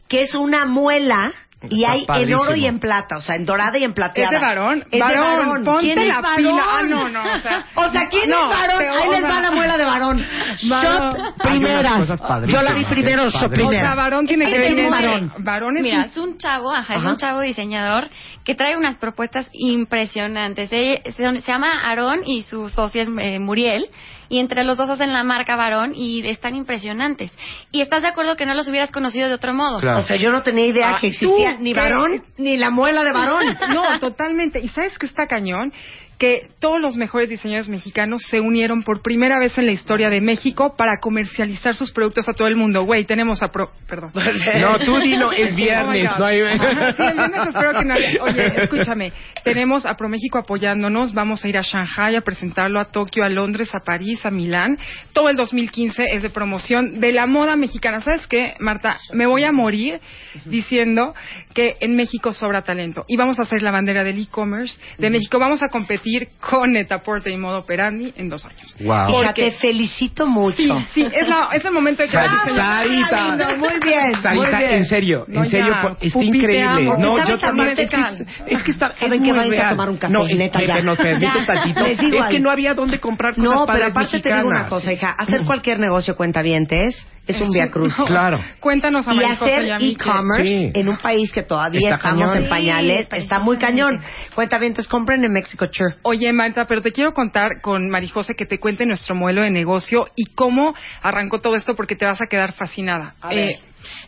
que 0.10 0.22
es 0.24 0.36
una 0.36 0.66
muela 0.66 1.32
y 1.70 1.84
Está 1.84 2.14
hay 2.14 2.24
en 2.24 2.34
oro 2.36 2.56
y 2.56 2.66
en 2.66 2.80
plata, 2.80 3.18
o 3.18 3.20
sea, 3.20 3.36
en 3.36 3.44
dorada 3.44 3.78
y 3.78 3.84
en 3.84 3.94
plateada. 3.94 4.30
Es 4.30 4.40
de 4.40 4.46
varón. 4.46 4.80
Es 4.84 4.92
de 4.92 5.00
Varón, 5.00 5.24
varón. 5.50 5.66
ponte 5.66 5.82
¿Quién 5.82 6.00
es 6.00 6.08
la 6.08 6.22
varón? 6.22 6.38
pila. 6.38 6.64
Ah, 6.70 6.84
no, 6.88 7.10
no, 7.10 7.34
o 7.34 7.38
sea- 7.38 7.66
O 7.76 7.90
sea, 7.92 8.08
¿quién 8.08 8.30
No, 8.30 8.44
es 8.44 8.58
varón? 8.58 8.82
Ahí 8.98 9.10
les 9.10 9.24
va 9.26 9.42
la 9.42 9.52
muela 9.52 9.78
de 9.78 9.84
varón. 9.86 10.26
Varón. 10.70 11.16
Shot 11.18 11.38
primeras. 11.44 12.08
Yo 12.48 12.62
la 12.62 12.74
vi 12.74 12.86
primero, 12.86 13.24
es 13.28 13.34
shot 13.34 13.50
padre. 13.52 13.64
O 13.66 13.70
sea, 13.72 13.94
varón 13.96 14.26
tiene 14.26 14.46
Es 14.46 14.52
que 14.54 14.58
ver 14.74 14.90
varón. 14.90 15.34
Varón 15.40 15.78
es 15.78 15.84
Mira, 15.84 15.98
un 15.98 16.04
es 16.06 16.18
un 16.18 16.38
chavo, 16.38 16.74
ajá, 16.74 16.96
es 16.96 17.04
un 17.04 17.18
chavo 17.18 17.42
diseñador 17.42 18.08
que 18.46 18.56
trae 18.56 18.78
unas 18.78 18.96
propuestas 18.96 19.48
impresionantes. 19.52 20.70
Se, 20.70 21.02
se- 21.12 21.42
se 21.42 21.52
llama 21.52 21.72
Aarón 21.84 22.22
y 22.26 22.44
su 22.44 22.70
socia 22.70 23.04
es 23.04 23.10
eh, 23.20 23.38
Muriel. 23.40 23.86
Y 24.30 24.40
entre 24.40 24.64
los 24.64 24.78
dos 24.78 24.90
hacen 24.90 25.12
la 25.12 25.24
marca 25.24 25.56
Varón 25.56 25.94
y 25.96 26.28
están 26.28 26.56
impresionantes. 26.56 27.32
Y 27.72 27.82
estás 27.82 28.04
de 28.04 28.10
acuerdo 28.10 28.36
que 28.36 28.46
no 28.46 28.54
los 28.54 28.68
hubieras 28.68 28.92
conocido 28.92 29.28
de 29.28 29.34
otro 29.34 29.54
modo. 29.54 29.80
Claro. 29.80 30.00
O 30.00 30.02
sea, 30.04 30.18
yo 30.18 30.32
no 30.32 30.44
tenía 30.44 30.68
idea 30.68 30.92
Ah, 30.92 30.98
que 31.02 31.08
existía 31.08 31.58
¿tú 31.58 31.64
ni 31.64 31.74
varón 31.74 32.24
ni 32.38 32.56
la 32.58 32.70
muela 32.70 33.04
de 33.04 33.12
varón. 33.12 33.44
No, 33.74 34.00
totalmente. 34.00 34.60
¿Y 34.60 34.68
sabes 34.70 34.98
qué 35.00 35.06
está 35.08 35.26
cañón? 35.28 35.74
Que 36.20 36.50
todos 36.60 36.82
los 36.82 36.98
mejores 36.98 37.30
diseñadores 37.30 37.70
mexicanos 37.70 38.22
se 38.30 38.42
unieron 38.42 38.84
por 38.84 39.02
primera 39.02 39.40
vez 39.40 39.58
en 39.58 39.66
la 39.66 39.72
historia 39.72 40.10
de 40.10 40.20
México 40.20 40.76
para 40.78 41.00
comercializar 41.00 41.76
sus 41.76 41.94
productos 41.94 42.28
a 42.28 42.34
todo 42.34 42.50
el 42.50 42.58
mundo. 42.58 42.84
Güey, 42.84 43.06
tenemos 43.06 43.42
a 43.42 43.48
Pro... 43.48 43.72
Perdón. 43.88 44.12
No, 44.60 44.78
tú 44.80 45.00
dilo, 45.00 45.32
es 45.32 45.56
viernes. 45.56 46.10
Oh 46.10 46.14
God. 46.16 46.20
no 46.20 46.26
hay- 46.26 46.42
Ajá, 46.42 46.94
sí, 46.94 47.04
el 47.04 47.14
viernes 47.16 47.48
espero 47.48 47.72
que 47.80 47.86
no 47.86 47.94
haya- 47.94 48.24
Oye, 48.24 48.64
escúchame. 48.64 49.14
Tenemos 49.46 49.86
a 49.86 49.96
ProMéxico 49.96 50.38
apoyándonos. 50.40 51.14
Vamos 51.14 51.46
a 51.46 51.48
ir 51.48 51.58
a 51.58 51.62
Shanghai 51.62 52.18
a 52.18 52.22
presentarlo, 52.22 52.82
a 52.82 52.92
Tokio, 52.92 53.24
a 53.24 53.30
Londres, 53.30 53.74
a 53.74 53.80
París, 53.80 54.26
a 54.26 54.30
Milán. 54.30 54.78
Todo 55.14 55.30
el 55.30 55.38
2015 55.38 56.04
es 56.12 56.22
de 56.22 56.30
promoción 56.30 57.00
de 57.00 57.14
la 57.14 57.28
moda 57.28 57.56
mexicana. 57.56 58.02
¿Sabes 58.02 58.28
qué, 58.28 58.56
Marta? 58.60 58.98
Me 59.14 59.26
voy 59.26 59.46
a 59.46 59.54
morir 59.54 60.02
diciendo 60.46 61.14
que 61.54 61.78
en 61.80 61.96
México 61.96 62.34
sobra 62.34 62.62
talento. 62.64 63.06
Y 63.08 63.16
vamos 63.16 63.40
a 63.40 63.44
hacer 63.44 63.62
la 63.62 63.72
bandera 63.72 64.04
del 64.04 64.20
e-commerce 64.22 64.78
de 64.98 65.10
México. 65.10 65.40
Vamos 65.40 65.64
a 65.64 65.70
competir 65.70 66.09
con 66.40 66.72
Netaporte 66.72 67.30
y 67.32 67.38
Modo 67.38 67.60
Operandi 67.60 68.14
en 68.18 68.30
dos 68.30 68.46
años. 68.46 68.76
Wow. 68.80 69.12
Porque- 69.12 69.50
te 69.50 69.52
felicito 69.52 70.26
mucho. 70.28 70.58
Sí, 70.58 70.72
sí, 70.94 71.02
es, 71.06 71.28
la- 71.28 71.50
es 71.54 71.64
el 71.64 71.72
momento 71.72 72.04
de 72.04 72.10
que... 72.10 72.18
Sari- 72.18 72.56
Sarita. 72.56 73.28
lindo, 73.28 73.46
muy 73.58 73.80
bien, 73.84 74.06
muy 74.08 74.22
Sarita, 74.22 74.58
bien. 74.60 74.72
en 74.74 74.86
serio, 74.86 75.26
No, 75.28 75.44
en 75.44 75.50
serio, 75.50 75.68
ya, 75.68 75.90
está 76.02 76.14
Pupi, 76.14 76.28
increíble. 76.28 76.86
No, 77.00 77.18
¿Sabes 77.18 77.28
yo 77.30 77.40
también, 77.40 77.70
es 77.78 77.90
que, 77.90 78.26
es 78.48 78.64
que 78.64 78.72
está, 78.72 78.94
¿Saben 78.96 79.14
es 79.14 79.20
muy 79.22 79.38
Váyanse 79.38 79.62
a 79.62 79.70
tomar 79.72 79.90
un 79.90 79.98
café, 79.98 80.14
No, 80.14 80.28
es, 80.28 80.38
neta, 80.38 80.60
ya. 80.66 80.82
nos 80.82 80.98
permite 80.98 81.26
Ya. 81.40 81.46
tantito. 81.46 81.82
Les 81.88 81.98
digo 81.98 82.18
Es 82.24 82.30
que 82.30 82.40
no 82.40 82.50
había 82.50 82.74
dónde 82.74 83.00
comprar 83.00 83.36
cosas 83.36 83.54
No, 83.54 83.66
pero 83.66 83.86
aparte 83.88 84.20
te 84.20 84.34
digo 84.34 84.48
una 84.48 84.68
cosa, 84.68 84.92
hija. 84.94 85.12
Hacer 85.12 85.46
cualquier 85.46 85.80
negocio 85.80 86.16
cuentavientes 86.16 87.08
es 87.30 87.42
un 87.42 87.52
via 87.52 87.70
cruz. 87.70 87.94
Claro. 88.08 88.40
Cuéntanos 88.60 89.08
a 89.08 89.14
Y 89.14 89.16
María 89.18 89.36
José 89.36 89.54
hacer 89.56 89.82
e-commerce 89.82 90.44
Sí. 90.44 90.72
en 90.74 90.90
un 90.90 90.98
país 90.98 91.32
que 91.32 91.44
todavía 91.44 91.80
Está 91.80 91.96
estamos 91.96 92.24
cañón. 92.26 92.38
en 92.38 92.44
Sí, 92.44 92.50
pañales 92.50 93.08
está 93.12 93.40
muy 93.40 93.58
cañón. 93.58 93.98
precisamente. 94.00 94.36
Cuentavientes, 94.36 94.88
compren 94.88 95.24
en 95.24 95.32
Mexico 95.32 95.66
Sure. 95.72 95.96
Oye, 96.04 96.32
Marta, 96.34 96.66
pero 96.66 96.82
te 96.82 96.92
quiero 96.92 97.14
contar 97.14 97.62
con 97.62 97.90
Marijose 97.90 98.36
que 98.36 98.46
te 98.46 98.60
cuente 98.60 98.86
nuestro 98.86 99.16
modelo 99.16 99.42
de 99.42 99.52
negocio 99.52 100.06
y 100.16 100.26
cómo 100.36 100.74
arrancó 101.02 101.40
todo 101.42 101.56
esto 101.56 101.76
porque 101.76 101.96
te 101.96 102.06
vas 102.06 102.22
a 102.22 102.28
quedar 102.28 102.54
fascinada. 102.54 103.16
A 103.22 103.30
ver. 103.30 103.38
Eh, 103.38 103.60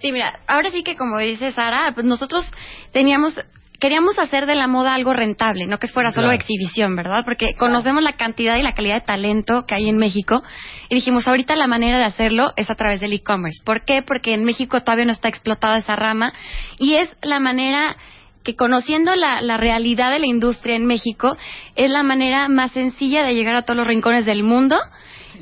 Sí, 0.02 0.12
mira, 0.12 0.40
ahora 0.48 0.70
sí 0.70 0.84
que 0.84 0.96
como 0.98 1.18
dice 1.20 1.52
Sara, 1.54 1.92
pues 1.94 2.06
nosotros 2.06 2.46
teníamos 2.92 3.34
queríamos 3.82 4.18
hacer 4.20 4.46
de 4.46 4.56
la 4.56 4.68
moda 4.68 4.94
algo 4.94 5.12
rentable, 5.12 5.66
no 5.66 5.80
que 5.80 5.88
fuera 5.88 6.12
solo 6.12 6.28
Claro. 6.28 6.40
exhibición, 6.40 6.96
¿verdad? 6.96 7.26
Porque 7.26 7.56
conocemos 7.56 8.04
la 8.04 8.14
cantidad 8.14 8.56
y 8.58 8.62
la 8.62 8.74
calidad 8.74 8.96
de 8.96 9.06
talento 9.08 9.66
que 9.66 9.76
hay 9.76 9.90
en 9.90 9.98
México 9.98 10.44
y 10.88 10.96
dijimos, 10.96 11.28
ahorita 11.28 11.56
la 11.56 11.68
manera 11.68 11.98
de 11.98 12.06
hacerlo 12.06 12.54
es 12.56 12.70
a 12.70 12.76
través 12.76 13.02
del 13.02 13.12
e-commerce. 13.14 13.60
¿Por 13.66 13.84
qué? 13.84 14.04
Porque 14.04 14.34
en 14.34 14.46
México 14.46 14.80
todavía 14.82 15.06
no 15.06 15.12
está 15.12 15.28
explotada 15.28 15.80
esa 15.80 15.96
rama 15.96 16.32
y 16.78 16.94
es 16.94 17.10
la 17.24 17.40
manera 17.40 17.98
que 18.44 18.56
conociendo 18.56 19.16
la, 19.16 19.42
la 19.42 19.58
realidad 19.58 20.12
de 20.12 20.20
la 20.20 20.28
industria 20.28 20.76
en 20.76 20.86
México, 20.86 21.36
es 21.76 21.92
la 21.92 22.04
manera 22.04 22.48
más 22.48 22.72
sencilla 22.72 23.24
de 23.24 23.36
llegar 23.36 23.56
a 23.56 23.64
todos 23.64 23.78
los 23.78 23.88
rincones 23.88 24.26
del 24.26 24.44
mundo. 24.44 24.78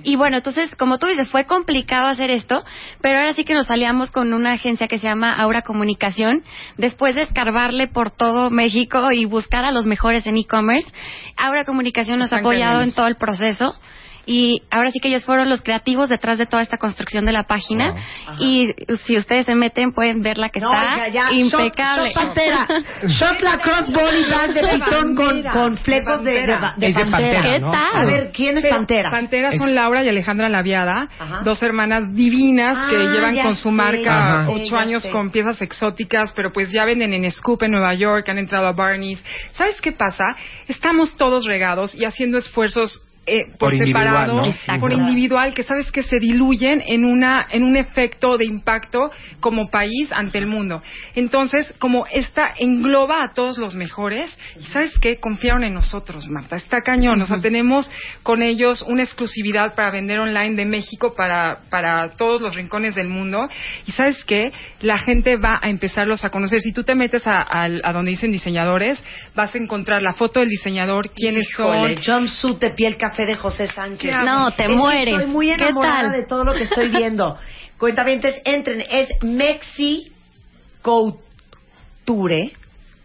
Y 0.04 0.16
bueno, 0.16 0.38
entonces, 0.38 0.74
como 0.76 0.98
tú 0.98 1.08
dices, 1.08 1.30
fue 1.30 1.46
complicado 1.46 2.08
hacer 2.08 2.30
esto, 2.30 2.64
pero 3.02 3.20
ahora 3.20 3.34
sí 3.34 3.44
que 3.44 3.54
nos 3.54 3.70
aliamos 3.70 4.12
con 4.12 4.34
una 4.34 4.54
agencia 4.54 4.88
que 4.88 5.00
se 5.00 5.08
llama 5.08 5.34
Aura 5.34 5.62
Comunicación, 5.62 6.44
después 6.78 7.16
de 7.16 7.24
escarbarle 7.24 7.88
por 7.88 8.12
todo 8.12 8.50
México 8.50 9.12
y 9.12 9.26
buscar 9.26 9.66
a 9.66 9.72
los 9.72 9.86
mejores 9.86 10.26
en 10.28 10.38
e-commerce. 10.38 10.90
Aura 11.38 11.66
Comunicación 11.66 12.20
nos 12.20 12.32
ha 12.34 12.38
apoyado 12.38 12.82
en 12.82 12.94
todo 12.94 13.08
el 13.08 13.18
proceso. 13.18 13.76
Y 14.32 14.62
ahora 14.70 14.92
sí 14.92 15.00
que 15.00 15.08
ellos 15.08 15.26
fueron 15.26 15.50
los 15.50 15.64
creativos 15.64 16.08
detrás 16.08 16.38
de 16.38 16.46
toda 16.46 16.62
esta 16.62 16.78
construcción 16.78 17.26
de 17.26 17.32
la 17.32 17.46
página. 17.48 17.96
Y 18.38 18.72
si 19.08 19.18
ustedes 19.18 19.48
se 19.48 19.56
meten, 19.56 19.92
pueden 19.92 20.22
ver 20.22 20.38
la 20.38 20.50
que 20.50 20.60
No, 20.60 20.70
está 20.92 21.08
ya. 21.08 21.32
impecable. 21.32 22.10
Shot, 22.10 22.14
shot 22.14 22.24
pantera. 22.26 22.68
Shot 23.08 23.42
la 23.42 23.58
crossbody 23.58 24.30
band 24.30 24.54
de 24.54 24.62
pitón 24.62 25.16
con, 25.16 25.44
con 25.44 25.78
flecos 25.78 26.24
de, 26.24 26.32
de, 26.32 26.40
Pantera. 26.48 26.74
de 26.78 26.88
Es 26.88 26.94
pantera. 26.94 27.12
pantera, 27.12 27.42
¿Qué 27.42 27.60
¿no? 27.60 27.72
tal? 27.72 27.96
A 27.96 28.06
ver, 28.06 28.32
¿quién 28.32 28.58
es 28.58 28.64
Pero 28.64 28.76
Pantera? 28.76 29.10
Pantera 29.10 29.52
son 29.58 29.70
Es- 29.70 29.74
Laura 29.76 30.04
y 30.04 30.10
Alejandra 30.10 30.48
Laviada, 30.48 31.10
Ajá. 31.18 31.42
dos 31.44 31.64
hermanas 31.64 32.14
divinas 32.14 32.78
que 32.92 32.98
Ah, 32.98 33.12
llevan 33.12 33.36
con 33.40 33.56
su 33.56 33.70
sé, 33.70 33.72
marca 33.72 34.46
ocho 34.50 34.78
años 34.78 35.02
sé. 35.02 35.10
con 35.10 35.32
piezas 35.32 35.60
exóticas, 35.64 36.32
pero 36.34 36.52
pues 36.54 36.72
ya 36.72 36.86
venden 36.86 37.16
en 37.16 37.32
Scoop 37.32 37.64
en 37.64 37.72
Nueva 37.72 37.96
York, 37.96 38.30
han 38.30 38.38
entrado 38.38 38.68
a 38.68 38.74
Barney's. 38.74 39.24
¿Sabes 39.54 39.82
qué 39.82 39.92
pasa? 39.92 40.26
Estamos 40.68 41.16
todos 41.18 41.46
regados 41.46 41.96
y 41.96 42.06
haciendo 42.06 42.38
esfuerzos 42.38 43.02
eh, 43.26 43.46
por, 43.60 43.70
Por 43.70 43.74
individual, 43.74 44.54
separado, 44.54 44.80
por 44.80 44.94
individual, 44.94 45.54
que 45.54 45.64
sabes 45.64 45.92
que 45.92 46.02
se 46.02 46.20
diluyen 46.20 46.82
en 46.88 47.06
una 47.06 47.46
en 47.52 47.64
un 47.64 47.78
efecto 47.78 48.38
de 48.38 48.46
impacto 48.46 49.12
como 49.40 49.70
país 49.70 50.12
ante 50.12 50.40
el 50.40 50.48
mundo. 50.48 50.82
Entonces, 51.16 51.72
como 51.80 52.06
esta 52.12 52.52
engloba 52.58 53.24
a 53.24 53.34
todos 53.34 53.58
los 53.58 53.76
mejores, 53.76 54.36
y 54.60 54.64
sabes 54.72 54.98
qué, 55.00 55.18
confiaron 55.20 55.64
en 55.64 55.74
nosotros, 55.76 56.28
Marta. 56.28 56.56
Está 56.56 56.82
cañón. 56.82 57.22
O 57.22 57.26
sea, 57.28 57.40
tenemos 57.40 57.90
con 58.24 58.42
ellos 58.42 58.82
una 58.88 59.04
exclusividad 59.04 59.76
para 59.76 59.92
vender 59.92 60.20
online 60.20 60.56
de 60.56 60.66
México 60.66 61.14
para 61.16 61.60
para 61.70 62.10
todos 62.18 62.42
los 62.42 62.56
rincones 62.56 62.96
del 62.96 63.10
mundo. 63.10 63.48
Y 63.86 63.92
sabes 63.92 64.24
qué, 64.26 64.52
la 64.82 64.98
gente 64.98 65.36
va 65.38 65.60
a 65.62 65.70
empezarlos 65.70 66.24
a 66.26 66.30
conocer. 66.32 66.62
Si 66.62 66.74
tú 66.74 66.84
te 66.84 66.96
metes 66.96 67.28
a, 67.28 67.42
al- 67.42 67.82
a 67.84 67.94
donde 67.94 68.12
dicen 68.12 68.32
diseñadores, 68.32 69.04
vas 69.36 69.54
a 69.54 69.58
encontrar 69.60 70.02
la 70.02 70.14
foto 70.14 70.40
del 70.40 70.50
diseñador, 70.50 71.12
quiénes 71.12 71.48
Híjole, 71.52 71.98
son. 72.02 72.16
jumpsuit 72.26 72.60
de 72.60 72.72
piel 72.72 72.98
café 72.98 73.19
de 73.26 73.36
José 73.36 73.68
Sánchez. 73.68 74.16
No, 74.24 74.52
te 74.52 74.64
Es 74.64 74.70
mueres. 74.70 75.16
Estoy 75.16 75.32
muy 75.32 75.48
¿Qué 75.48 75.54
enamorada 75.54 76.12
de 76.12 76.26
todo 76.26 76.44
lo 76.44 76.54
que 76.54 76.64
estoy 76.64 76.90
viendo. 76.90 77.38
Cuentavientes, 77.78 78.42
entren. 78.46 78.84
Es 78.90 79.10
Mexi 79.22 80.12
Couture. 80.82 82.52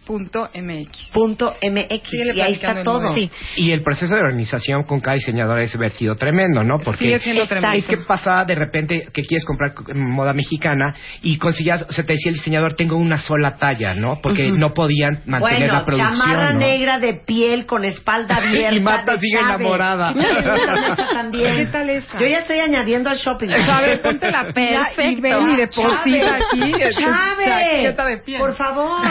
Punto 0.06 0.50
MX. 0.54 1.10
Punto 1.12 1.56
MX. 1.62 2.12
Y 2.12 2.40
ahí 2.40 2.52
está 2.52 2.82
todo. 2.82 3.14
Sí. 3.14 3.30
Y 3.56 3.72
el 3.72 3.82
proceso 3.82 4.14
de 4.14 4.20
organización 4.20 4.82
con 4.84 5.00
cada 5.00 5.14
diseñador 5.16 5.60
es 5.60 5.74
haber 5.74 5.90
sido 5.92 6.14
tremendo, 6.16 6.62
¿no? 6.62 6.78
Porque 6.78 7.04
Sigue 7.04 7.18
siendo 7.20 7.42
Exacto. 7.44 7.60
tremendo. 7.62 7.78
es 7.78 7.86
que 7.86 8.04
pasaba 8.06 8.44
de 8.44 8.54
repente 8.54 9.08
que 9.12 9.22
quieres 9.22 9.44
comprar 9.44 9.72
moda 9.94 10.32
mexicana 10.34 10.94
y 11.22 11.38
conseguías, 11.38 11.86
o 11.88 11.92
sea, 11.92 12.04
te 12.04 12.12
decía 12.14 12.30
el 12.30 12.36
diseñador, 12.36 12.74
tengo 12.74 12.96
una 12.96 13.18
sola 13.18 13.56
talla, 13.56 13.94
¿no? 13.94 14.20
Porque 14.22 14.50
no 14.50 14.74
podían 14.74 15.20
mantener 15.26 15.58
Bueno, 15.70 15.72
la 15.74 15.84
producción. 15.86 16.12
chamarra 16.18 16.52
¿no? 16.52 16.58
negra 16.60 16.98
de 16.98 17.14
piel 17.14 17.64
con 17.66 17.84
espalda 17.84 18.36
abierta. 18.44 18.74
Y 18.74 18.80
Marta 18.80 19.18
sigue 19.18 19.38
Chávez. 19.40 19.60
enamorada. 19.60 20.14
También. 21.14 21.56
¿Qué 21.56 21.66
tal 21.72 21.90
esa? 21.90 22.18
Yo 22.18 22.26
ya 22.26 22.40
estoy 22.40 22.58
añadiendo 22.60 23.08
al 23.10 23.16
shopping. 23.16 23.48
A 23.50 23.80
ver, 23.80 24.02
ponte 24.02 24.30
la 24.30 24.52
pila 24.52 24.90
y 24.92 24.96
Perfecto. 24.96 25.22
ven 25.22 25.50
y 25.50 25.56
deposita 25.56 26.02
Chávez. 26.02 26.44
aquí. 26.52 26.72
es- 26.82 26.96
Chávez, 26.96 27.46
chaqueta 27.46 28.04
de 28.04 28.18
piel. 28.18 28.38
por 28.38 28.54
favor. 28.54 29.08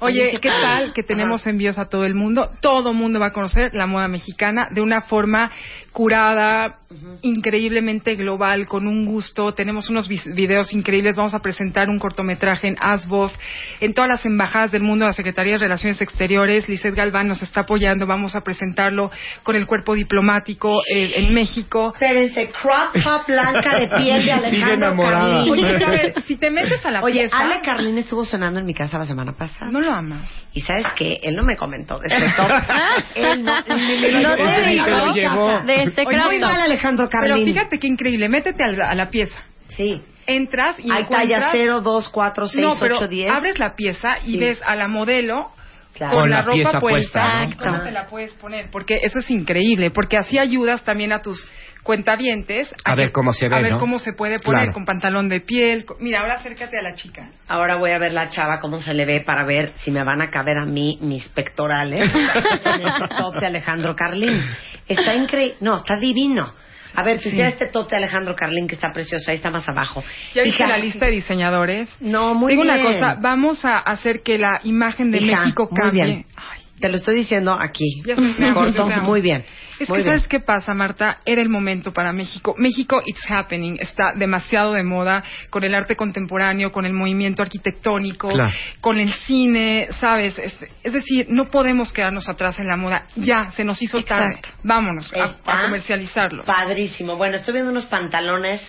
Oye, 0.00 0.38
¿qué 0.40 0.48
tal 0.48 0.92
que 0.92 1.02
tenemos 1.02 1.46
envíos 1.46 1.78
a 1.78 1.88
todo 1.88 2.04
el 2.04 2.14
mundo? 2.14 2.50
Todo 2.60 2.90
el 2.90 2.96
mundo 2.96 3.18
va 3.18 3.26
a 3.26 3.32
conocer 3.32 3.74
la 3.74 3.86
moda 3.86 4.08
mexicana 4.08 4.68
de 4.70 4.80
una 4.80 5.02
forma 5.02 5.50
curada, 5.92 6.80
increíblemente 7.22 8.14
global, 8.14 8.66
con 8.66 8.86
un 8.86 9.04
gusto. 9.04 9.54
Tenemos 9.54 9.90
unos 9.90 10.08
videos 10.08 10.72
increíbles. 10.72 11.16
Vamos 11.16 11.34
a 11.34 11.40
presentar 11.40 11.88
un 11.88 11.98
cortometraje 11.98 12.68
en 12.68 12.76
ASBOF, 12.80 13.32
en 13.80 13.94
todas 13.94 14.08
las 14.08 14.24
embajadas 14.26 14.72
del 14.72 14.82
mundo, 14.82 15.06
la 15.06 15.12
Secretaría 15.12 15.54
de 15.54 15.58
Relaciones 15.58 16.00
Exteriores. 16.00 16.68
Lizeth 16.68 16.94
Galván 16.94 17.28
nos 17.28 17.42
está 17.42 17.60
apoyando. 17.62 18.06
Vamos 18.06 18.34
a 18.36 18.42
presentarlo 18.42 19.10
con 19.42 19.56
el 19.56 19.66
cuerpo 19.66 19.94
diplomático 19.94 20.82
eh, 20.92 21.12
en 21.16 21.34
México. 21.34 21.92
Espérense, 21.94 22.50
crop 22.50 22.92
top 23.02 23.26
blanca 23.26 23.78
de 23.78 23.88
piel 23.96 24.24
de 24.24 24.32
Alejandro. 24.32 24.96
Carlín. 24.96 25.52
Oye, 25.52 25.84
a 25.84 25.90
ver, 25.90 26.22
si 26.22 26.36
te 26.36 26.50
metes 26.50 26.84
a 26.84 26.90
la 26.90 27.02
Oye, 27.02 27.20
pieza... 27.20 27.38
Ale 27.38 27.60
Carlín 27.60 27.98
estuvo 27.98 28.24
sonando 28.24 28.60
en 28.60 28.66
mi 28.66 28.74
casa 28.74 28.98
la 28.98 29.06
semana 29.06 29.32
pasada. 29.36 29.70
No 29.70 29.80
lo 29.80 29.92
amas. 29.92 30.28
Y 30.52 30.60
sabes 30.60 30.86
qué, 30.96 31.20
él 31.22 31.36
no 31.36 31.44
me 31.44 31.56
comentó 31.56 31.98
de 31.98 32.08
este 32.08 32.32
top. 32.36 32.50
él 33.14 33.44
no, 33.44 33.54
me 33.66 34.22
No 34.22 34.36
dijo. 34.36 35.12
te 35.12 35.20
llevó. 35.20 35.60
de 35.66 35.82
este 35.82 36.06
Oye, 36.06 36.18
muy 36.18 36.38
crop 36.38 36.50
mal 36.50 36.60
top. 36.60 36.66
Alejandro 36.86 37.08
Pero 37.10 37.28
Carlín. 37.34 37.46
fíjate 37.54 37.78
qué 37.78 37.86
increíble. 37.88 38.28
Métete 38.28 38.62
al- 38.64 38.80
a 38.80 38.94
la 38.94 39.10
pieza. 39.10 39.40
Sí. 39.68 40.00
Entras 40.26 40.78
y 40.78 40.90
Hay 40.90 41.02
encuentras... 41.02 41.40
talla 41.42 41.48
0, 41.52 41.80
2, 41.82 42.08
4, 42.08 42.46
6, 42.46 42.64
no, 42.64 42.74
pero 42.80 42.96
8, 42.96 43.08
10. 43.08 43.32
abres 43.32 43.58
la 43.58 43.74
pieza 43.76 44.08
y 44.24 44.32
Sí. 44.32 44.38
ves 44.38 44.60
a 44.66 44.74
la 44.76 44.88
modelo 44.88 45.50
Claro. 45.94 46.12
con, 46.12 46.20
Con 46.24 46.30
la, 46.30 46.36
la 46.36 46.42
ropa 46.42 46.54
pieza 46.54 46.80
puesta. 46.80 47.22
puesta, 47.46 47.64
¿no? 47.64 47.70
¿Cómo 47.72 47.84
te 47.84 47.90
la 47.90 48.06
puedes 48.06 48.34
poner? 48.34 48.68
Porque 48.70 48.98
eso 49.02 49.18
es 49.20 49.30
increíble, 49.30 49.90
porque 49.90 50.18
así 50.18 50.38
ayudas 50.38 50.84
también 50.84 51.10
a 51.12 51.22
tus 51.22 51.50
cuentavientes 51.82 52.74
A 52.84 52.94
ver 52.94 53.12
cómo 53.12 53.32
se 53.32 53.48
ve, 53.48 53.54
a 53.56 53.60
ver 53.62 53.72
¿no? 53.72 53.78
cómo 53.78 53.98
se 53.98 54.12
puede 54.12 54.38
poner 54.40 54.62
Claro. 54.62 54.72
con 54.74 54.84
pantalón 54.84 55.28
de 55.30 55.40
piel. 55.40 55.86
Mira, 56.00 56.20
ahora 56.20 56.34
acércate 56.34 56.76
a 56.78 56.82
la 56.82 56.94
chica. 56.94 57.30
Ahora 57.48 57.76
voy 57.76 57.92
a 57.92 57.98
ver 57.98 58.12
la 58.12 58.28
chava 58.28 58.58
cómo 58.60 58.78
se 58.80 58.92
le 58.92 59.06
ve 59.06 59.22
para 59.24 59.44
ver 59.44 59.70
si 59.76 59.90
me 59.90 60.04
van 60.04 60.20
a 60.20 60.28
caber 60.30 60.58
a 60.58 60.66
mí 60.66 60.98
mis 61.00 61.26
pectorales 61.30 62.00
en 62.14 62.86
este 62.86 63.08
top 63.16 63.40
de 63.40 63.46
Alejandro 63.46 63.94
Carlín. 63.96 64.42
Está 64.86 65.14
increíble. 65.14 65.56
No, 65.60 65.76
está 65.76 65.96
divino. 65.96 66.52
A 66.96 67.02
ver, 67.02 67.20
Sí. 67.20 67.30
fíjate 67.30 67.48
este 67.64 67.66
top 67.68 67.88
de 67.90 67.96
Alejandro 67.98 68.34
Carlín 68.34 68.66
que 68.66 68.74
está 68.74 68.90
precioso. 68.92 69.30
Ahí 69.30 69.36
está 69.36 69.50
más 69.50 69.68
abajo. 69.68 70.02
¿Ya 70.34 70.42
viste 70.42 70.62
Hija, 70.62 70.66
la 70.72 70.78
lista 70.78 71.04
de 71.06 71.12
diseñadores? 71.12 71.94
No, 72.00 72.34
muy 72.34 72.52
Digo 72.52 72.62
bien. 72.62 72.74
una 72.74 72.82
cosa, 72.82 73.16
vamos 73.20 73.64
a 73.64 73.78
hacer 73.78 74.22
que 74.22 74.38
la 74.38 74.60
imagen 74.64 75.10
de 75.12 75.18
Hija, 75.18 75.40
México 75.42 75.68
muy 75.70 75.78
cambie. 75.80 76.04
bien. 76.04 76.26
Ay, 76.36 76.60
Te 76.80 76.88
lo 76.90 76.96
estoy 76.96 77.14
diciendo 77.16 77.56
aquí. 77.58 78.02
Ya 78.06 78.14
amo, 78.14 78.54
Corto, 78.54 78.86
muy 79.02 79.20
bien. 79.22 79.44
Es 79.78 79.88
muy 79.88 79.98
que 79.98 80.04
bien. 80.04 80.16
¿sabes 80.16 80.28
qué 80.28 80.40
pasa, 80.40 80.74
Marta? 80.74 81.18
Era 81.24 81.40
el 81.40 81.48
momento 81.48 81.92
para 81.92 82.12
México. 82.12 82.54
México, 82.58 83.02
it's 83.06 83.22
happening. 83.30 83.76
Está 83.80 84.12
demasiado 84.14 84.74
de 84.74 84.82
moda 84.82 85.24
con 85.50 85.64
el 85.64 85.74
arte 85.74 85.96
contemporáneo, 85.96 86.72
con 86.72 86.84
el 86.84 86.92
movimiento 86.92 87.42
arquitectónico, 87.42 88.28
Claro. 88.28 88.50
con 88.80 88.98
el 88.98 89.12
cine, 89.14 89.88
¿sabes? 89.90 90.38
Es, 90.38 90.58
es 90.82 90.92
decir, 90.92 91.26
no 91.30 91.46
podemos 91.46 91.92
quedarnos 91.92 92.28
atrás 92.28 92.58
en 92.58 92.66
la 92.66 92.76
moda. 92.76 93.06
Ya, 93.16 93.50
se 93.56 93.64
nos 93.64 93.80
hizo 93.80 94.02
tarde. 94.02 94.34
Exacto. 94.36 94.50
Vámonos 94.62 95.14
a, 95.14 95.36
a 95.46 95.62
comercializarlos. 95.62 96.44
Padrísimo. 96.44 97.16
Bueno, 97.16 97.36
estoy 97.36 97.54
viendo 97.54 97.70
unos 97.70 97.86
pantalones 97.86 98.60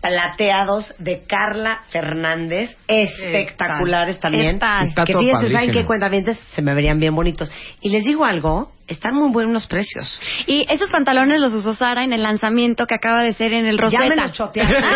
plateados 0.00 0.94
de 0.98 1.24
Carla 1.26 1.80
Fernández, 1.90 2.76
espectaculares 2.88 4.16
¿Qué 4.16 4.22
también. 4.22 4.58
tal? 4.58 4.86
Está 4.88 5.04
que 5.04 5.12
todo 5.12 5.22
fíjense, 5.22 5.52
¿saben 5.52 5.70
qué 5.70 5.84
cuentavientes? 5.84 6.38
Se 6.54 6.62
me 6.62 6.74
verían 6.74 6.98
bien 6.98 7.14
bonitos. 7.14 7.50
Y 7.80 7.90
les 7.90 8.04
digo 8.04 8.24
algo, 8.24 8.72
están 8.86 9.14
muy 9.14 9.30
buenos 9.30 9.66
precios. 9.66 10.20
Y 10.46 10.66
esos 10.68 10.90
pantalones 10.90 11.40
los 11.40 11.52
usó 11.54 11.74
Sara 11.74 12.02
en 12.04 12.12
el 12.12 12.22
lanzamiento 12.22 12.86
que 12.86 12.94
acaba 12.94 13.22
de 13.22 13.34
ser 13.34 13.52
en 13.52 13.66
el 13.66 13.76
Ya 13.76 14.00
me 14.00 14.08
Rosetta. 14.08 14.22
los 14.22 14.32
chotearon. 14.32 14.82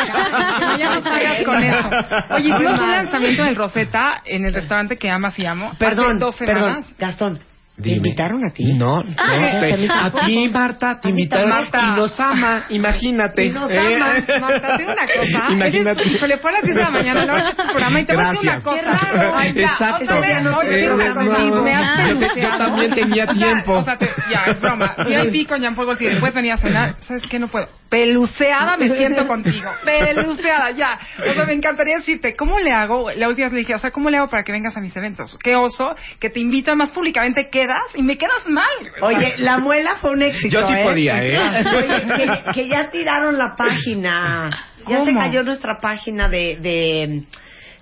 No, 0.64 0.78
ya 0.78 0.98
no 1.00 1.44
con 1.44 1.64
eso. 1.64 1.88
Oye, 2.30 2.48
hicimos 2.48 2.80
un 2.80 2.90
lanzamiento 2.90 3.42
del 3.44 3.56
Rosetta 3.56 4.22
en 4.24 4.46
el 4.46 4.54
restaurante 4.54 4.96
que 4.96 5.10
amas 5.10 5.38
y 5.38 5.46
amo. 5.46 5.72
Perdón, 5.78 6.12
hace 6.16 6.24
dos 6.24 6.36
perdón. 6.38 6.84
Gastón, 6.98 7.40
¿te 7.82 7.90
invitaron 7.90 8.44
a 8.44 8.50
ti? 8.52 8.72
No, 8.74 9.02
no, 9.02 9.14
Ah, 9.18 9.58
te- 9.60 9.88
a 9.90 10.26
ti, 10.26 10.48
Marta, 10.48 11.00
te 11.00 11.10
invitaron 11.10 11.48
Marta. 11.50 11.78
y 11.82 11.90
nos 12.00 12.18
ama, 12.20 12.64
imagínate. 12.70 13.44
Y 13.46 13.50
nos 13.50 13.70
¿eh? 13.70 13.78
ama. 13.96 14.14
Marta, 14.40 14.76
tengo 14.76 14.92
una 14.92 15.06
cosa. 15.06 15.52
Imagínate. 15.52 16.18
Se 16.18 16.28
le 16.28 16.38
fue 16.38 16.50
a 16.50 16.54
las 16.54 16.62
10 16.64 16.74
de 16.76 16.82
la 16.82 16.90
mañana 16.90 17.24
¿no? 17.24 17.36
este 17.48 17.62
programa 17.64 18.00
y 18.00 18.04
te 18.04 18.14
voy 18.14 18.24
a 18.24 18.30
decir 18.30 18.48
una 18.48 18.60
Gracias. 18.60 18.64
cosa. 18.64 18.98
Qué 19.00 19.12
raro. 19.16 19.34
Ay, 19.36 19.52
ya, 19.54 19.62
Exacto. 19.62 20.04
otra 20.04 20.20
vez, 20.20 20.42
no, 20.42 20.62
eh, 20.62 20.90
una 20.92 21.08
no, 21.08 21.14
cosa. 21.14 21.38
no, 21.38 21.62
Me 21.62 21.74
has 21.74 22.08
yo- 22.20 22.40
yo 22.42 22.56
también 22.58 22.90
tenía 22.94 23.24
O 23.24 23.26
sea, 23.26 23.34
tiempo. 23.34 23.72
O 23.74 23.82
sea, 23.82 23.96
te- 23.96 24.10
ya, 24.30 24.52
es 24.52 24.60
broma. 24.60 24.94
VIP 25.32 25.48
con 25.48 25.60
Jean 25.60 25.74
Paul 25.74 25.86
Gaultier. 25.86 26.12
Después 26.12 26.34
venía 26.34 26.54
a 26.54 26.58
cenar. 26.58 26.94
¿Sabes 27.00 27.24
qué? 27.26 27.38
No 27.38 27.48
puedo. 27.48 27.66
Peluceada 27.88 28.76
me 28.76 28.90
siento 28.96 29.26
contigo. 29.26 29.70
Peluceada, 29.84 30.70
ya. 30.72 30.98
O 31.30 31.32
sea, 31.34 31.44
me 31.44 31.54
encantaría 31.54 31.96
decirte, 31.96 32.34
¿cómo 32.36 32.58
le 32.58 32.72
hago? 32.72 33.10
La 33.16 33.28
última 33.28 33.46
vez 33.46 33.52
le 33.52 33.58
dije, 33.60 33.74
o 33.74 33.78
sea, 33.78 33.90
¿cómo 33.90 34.10
le 34.10 34.16
hago 34.18 34.28
para 34.28 34.42
que 34.42 34.52
vengas 34.52 34.76
a 34.76 34.80
mis 34.80 34.94
eventos? 34.96 35.38
Qué 35.42 35.54
oso, 35.54 35.94
que 36.20 36.28
te 36.30 36.40
invito 36.40 36.74
más 36.76 36.90
públicamente, 36.90 37.48
quedas 37.66 37.82
y 37.94 38.02
me 38.02 38.16
quedas 38.16 38.46
mal. 38.46 38.68
Oye, 39.02 39.34
la 39.38 39.58
muela 39.58 39.96
fue 40.00 40.10
un 40.12 40.22
éxito. 40.22 40.60
Yo 40.60 40.66
sí 40.66 40.74
¿eh? 40.74 40.84
podía, 40.84 41.24
¿eh? 41.24 41.38
Oye, 41.76 42.04
que, 42.16 42.52
que 42.52 42.68
ya 42.68 42.90
tiraron 42.90 43.38
la 43.38 43.54
página. 43.56 44.50
Ya 44.86 45.04
se 45.04 45.14
cayó 45.14 45.42
nuestra 45.42 45.78
página 45.80 46.28
de, 46.28 46.58
de, 46.60 47.22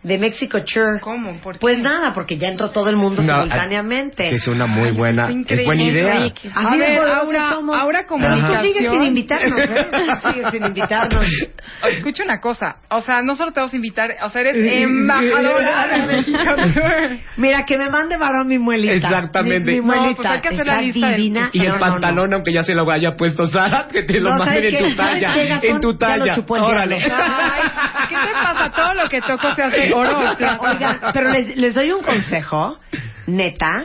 de 0.02 0.18
Mexico 0.18 0.58
Church. 0.64 1.00
¿Cómo? 1.00 1.32
¿Por 1.40 1.54
qué? 1.54 1.58
Pues 1.60 1.78
nada, 1.78 2.12
porque 2.12 2.36
ya 2.36 2.48
entró 2.48 2.70
todo 2.70 2.90
el 2.90 2.96
mundo 2.96 3.22
No, 3.22 3.34
simultáneamente. 3.34 4.34
Es 4.34 4.46
una 4.48 4.66
muy 4.66 4.88
Ay, 4.88 4.96
buena, 4.96 5.26
es 5.26 5.30
increíble. 5.32 5.64
buena 5.64 5.82
idea. 5.82 6.32
A 6.54 6.76
ver, 6.76 6.98
Aura, 6.98 7.48
somos. 7.50 7.76
Aura 7.76 8.00
Y 8.00 8.02
tú 8.02 8.08
Comunicación. 8.08 8.62
sigues 8.62 8.90
sin 8.90 9.02
invitarnos, 9.02 9.70
¿eh? 9.70 9.86
Sigues 10.32 10.50
sin 10.50 10.64
invitarnos. 10.66 11.24
Escucha 11.90 12.24
una 12.24 12.40
cosa, 12.40 12.76
o 12.90 13.00
sea, 13.00 13.22
no 13.22 13.36
solo 13.36 13.52
te 13.52 13.60
vamos 13.60 13.72
a 13.72 13.76
invitar, 13.76 14.10
o 14.24 14.28
sea, 14.28 14.40
eres 14.40 14.56
embajadora 14.56 15.86
de 15.88 16.06
México. 16.16 16.38
Mira, 17.36 17.64
que 17.64 17.78
me 17.78 17.88
mande 17.88 18.16
varón 18.16 18.48
mi 18.48 18.58
muelita. 18.58 18.94
Exactamente. 18.94 19.60
Mi, 19.72 19.80
mi 19.80 19.86
No, 19.86 19.94
muelita. 19.94 20.16
pues 20.16 20.28
hay 20.28 20.40
que 20.40 20.48
hacer 20.48 20.66
la 20.66 20.80
lista 20.82 21.06
del- 21.08 21.16
divina. 21.16 21.50
Y 21.52 21.60
el 21.60 21.68
No, 21.68 21.72
no, 21.74 21.78
no. 21.78 21.90
pantalón, 21.92 22.34
aunque 22.34 22.52
ya 22.52 22.64
se 22.64 22.74
lo 22.74 22.90
haya 22.90 23.16
puesto 23.16 23.46
Sara, 23.46 23.86
que 23.90 24.02
te 24.02 24.20
lo 24.20 24.30
No, 24.30 24.38
manden 24.38 24.48
¿sabes 24.56 24.64
en 24.64 24.70
qué? 24.84 24.90
tu 24.90 24.96
¿Sabes 24.96 25.20
talla. 25.22 25.60
En 25.62 25.80
tu 25.80 25.96
talla. 25.96 26.36
Órale. 26.48 26.96
¿Qué 26.98 28.16
te 28.16 28.32
pasa? 28.32 28.70
Todo 28.74 28.94
lo 28.94 29.08
que 29.08 29.20
toco 29.20 29.54
se 29.54 29.62
hace 29.62 29.91
oro. 29.96 30.18
Oigan, 30.60 31.00
pero 31.12 31.30
les, 31.30 31.56
les 31.56 31.74
doy 31.74 31.92
un 31.92 32.02
consejo, 32.02 32.78
neta, 33.26 33.84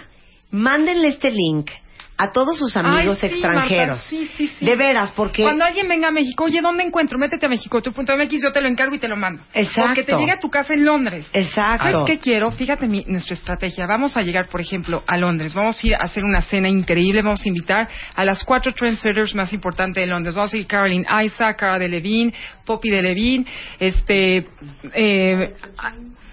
mándenle 0.51 1.09
este 1.09 1.31
link 1.31 1.69
a 2.17 2.31
todos 2.31 2.57
sus 2.57 2.75
amigos 2.75 3.19
Ay, 3.21 3.29
sí, 3.29 3.36
extranjeros. 3.36 3.88
Marta, 3.88 4.03
sí, 4.09 4.29
sí, 4.36 4.47
sí. 4.47 4.65
De 4.65 4.75
veras, 4.75 5.12
porque 5.12 5.43
Cuando 5.43 5.63
alguien 5.63 5.88
venga 5.88 6.07
a 6.07 6.12
México, 6.12 6.45
oye, 6.45 6.62
¿dónde 6.62 6.83
encuentro? 6.83 7.19
Métete 7.19 7.45
a 7.45 7.50
México, 7.50 7.81
tu 7.81 7.93
punto 7.93 8.13
MX, 8.17 8.43
yo 8.43 8.51
te 8.51 8.59
lo 8.59 8.67
encargo 8.67 8.95
y 8.95 9.00
te 9.00 9.07
lo 9.07 9.15
mando. 9.15 9.43
Exacto. 9.53 9.89
Porque 9.89 10.03
te 10.03 10.17
llegue 10.17 10.31
a 10.31 10.39
tu 10.39 10.50
casa 10.50 10.74
en 10.74 10.83
Londres. 10.83 11.29
Exacto. 11.31 11.89
¿Sabes 11.89 12.05
qué 12.07 12.19
quiero? 12.19 12.51
Fíjate 12.51 12.88
mi, 12.88 13.05
nuestra 13.07 13.36
estrategia. 13.36 13.86
Vamos 13.86 14.17
a 14.17 14.24
llegar, 14.24 14.47
por 14.50 14.62
ejemplo, 14.62 15.03
a 15.05 15.17
Londres. 15.17 15.53
Vamos 15.53 15.83
a 15.83 15.88
ir 15.88 15.95
a 15.95 16.00
hacer 16.00 16.24
una 16.24 16.41
cena 16.41 16.67
increíble. 16.67 17.21
Vamos 17.21 17.45
a 17.45 17.50
invitar 17.50 17.88
a 18.15 18.25
las 18.25 18.43
cuatro 18.43 18.74
trendsetters 18.74 19.36
más 19.36 19.53
importantes 19.53 20.01
de 20.01 20.07
Londres. 20.07 20.33
Vamos 20.33 20.53
a 20.53 20.57
ir 20.57 20.65
Caroline 20.65 21.05
Isaac, 21.24 21.57
Cara 21.59 21.77
de 21.77 21.88
Levine, 21.88 22.33
Poppy 22.65 22.89
de 22.89 23.01
Levine, 23.01 23.45
este, 23.79 24.47
eh, 24.93 25.53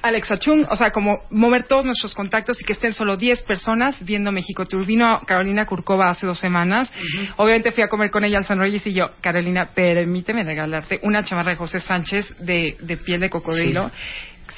Alexa 0.05 0.37
Chung, 0.37 0.67
o 0.69 0.77
sea, 0.77 0.91
como 0.91 1.21
mover 1.31 1.65
todos 1.67 1.87
nuestros 1.87 2.15
contactos 2.15 2.61
y 2.61 2.65
que 2.65 2.75
estén 2.75 2.93
solo 2.93 3.17
10 3.17 3.43
personas 3.45 4.05
viendo 4.05 4.33
México 4.33 4.67
Tour. 4.67 4.85
Vino 4.85 5.23
Carolina 5.27 5.65
Kurkova 5.65 6.11
hace 6.11 6.27
dos 6.27 6.39
semanas. 6.39 6.93
Obviamente 7.39 7.73
fui 7.73 7.83
a 7.83 7.89
comer 7.89 8.11
con 8.11 8.23
ella 8.23 8.37
al 8.37 8.45
San 8.45 8.59
Reyes 8.59 8.87
y 8.87 8.93
yo, 8.93 9.13
Carolina, 9.23 9.71
permíteme 9.75 10.45
regalarte 10.45 11.01
una 11.05 11.25
chamarra 11.25 11.53
de 11.53 11.57
José 11.57 11.81
Sánchez 11.81 12.37
de, 12.41 12.77
de 12.81 12.97
piel 12.99 13.21
de 13.21 13.31
cocodrilo. 13.31 13.91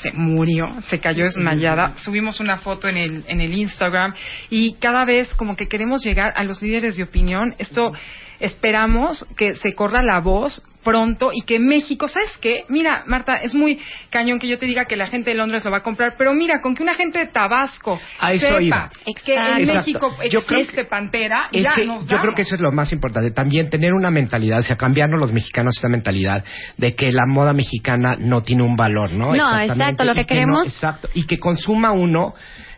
Se 0.03 0.11
murió, 0.12 0.67
se 0.88 0.99
cayó 0.99 1.25
desmayada. 1.25 1.95
Subimos 1.99 2.41
una 2.41 2.57
foto 2.57 2.88
en 2.88 2.97
el, 2.97 3.25
en 3.29 3.41
el 3.41 3.57
Instagram 3.57 4.15
y 4.50 4.75
cada 4.75 5.05
vez 5.05 5.33
como 5.35 5.55
que 5.55 5.69
queremos 5.69 6.05
llegar 6.05 6.33
a 6.35 6.43
los 6.43 6.61
líderes 6.61 6.97
de 6.97 7.05
opinión. 7.05 7.55
Esto 7.59 7.93
esperamos 8.40 9.26
que 9.37 9.55
se 9.55 9.73
corra 9.75 10.02
la 10.02 10.21
voz 10.21 10.62
pronto 10.85 11.31
y 11.35 11.40
que 11.43 11.59
México, 11.59 12.07
¿sabes 12.07 12.31
qué? 12.40 12.62
Mira, 12.69 13.02
Marta, 13.07 13.35
es 13.38 13.57
muy 13.57 13.81
cañón 14.09 14.38
que 14.38 14.47
yo 14.47 14.57
te 14.57 14.66
diga 14.66 14.85
que 14.85 14.95
la 14.95 15.09
gente 15.09 15.31
de 15.31 15.37
Londres 15.37 15.64
lo 15.64 15.73
va 15.73 15.78
a 15.78 15.83
comprar, 15.83 16.14
pero 16.16 16.33
mira, 16.33 16.61
con 16.61 16.76
que 16.76 16.83
una 16.85 16.95
gente 16.95 17.19
de 17.19 17.26
Tabasco 17.26 18.00
A 18.21 18.33
eso 18.33 18.47
sepa 18.47 18.62
iba. 18.62 18.90
que 19.25 19.35
en 19.35 19.40
Exacto. 19.62 19.75
México 19.75 20.16
Yo 20.31 20.38
existe 20.38 20.76
que- 20.76 20.85
Pantera, 20.85 21.49
Es 21.50 21.64
ya 21.64 21.73
que 21.73 21.85
nos 21.87 22.07
yo 22.07 22.19
creo 22.19 22.35
que 22.35 22.43
eso 22.43 22.55
es 22.55 22.61
lo 22.61 22.71
más 22.71 22.93
importante. 22.93 23.33
También 23.33 23.69
tener 23.69 23.93
una 23.95 24.12
mentalidad, 24.12 24.61
o 24.61 24.62
sea, 24.62 24.76
cambiarnos 24.76 25.19
los 25.19 25.33
mexicanos 25.33 25.76
esa 25.76 25.88
mentalidad 25.88 26.45
de 26.76 26.95
que 26.95 27.11
la 27.11 27.26
moda 27.26 27.52
mexicana 27.52 28.14
no 28.16 28.45
tiene 28.45 28.62
un 28.62 28.76
valor, 28.76 29.11
¿no? 29.12 29.35
No, 29.35 29.59
exacto, 29.59 30.05
lo 30.05 30.12
y 30.12 30.14
que 30.14 30.21
no- 30.21 30.26
queremos- 30.28 30.66
exacto. 30.69 31.09
Y 31.14 31.26
que 31.26 31.40
consuma 31.40 31.90
uno 31.90 32.35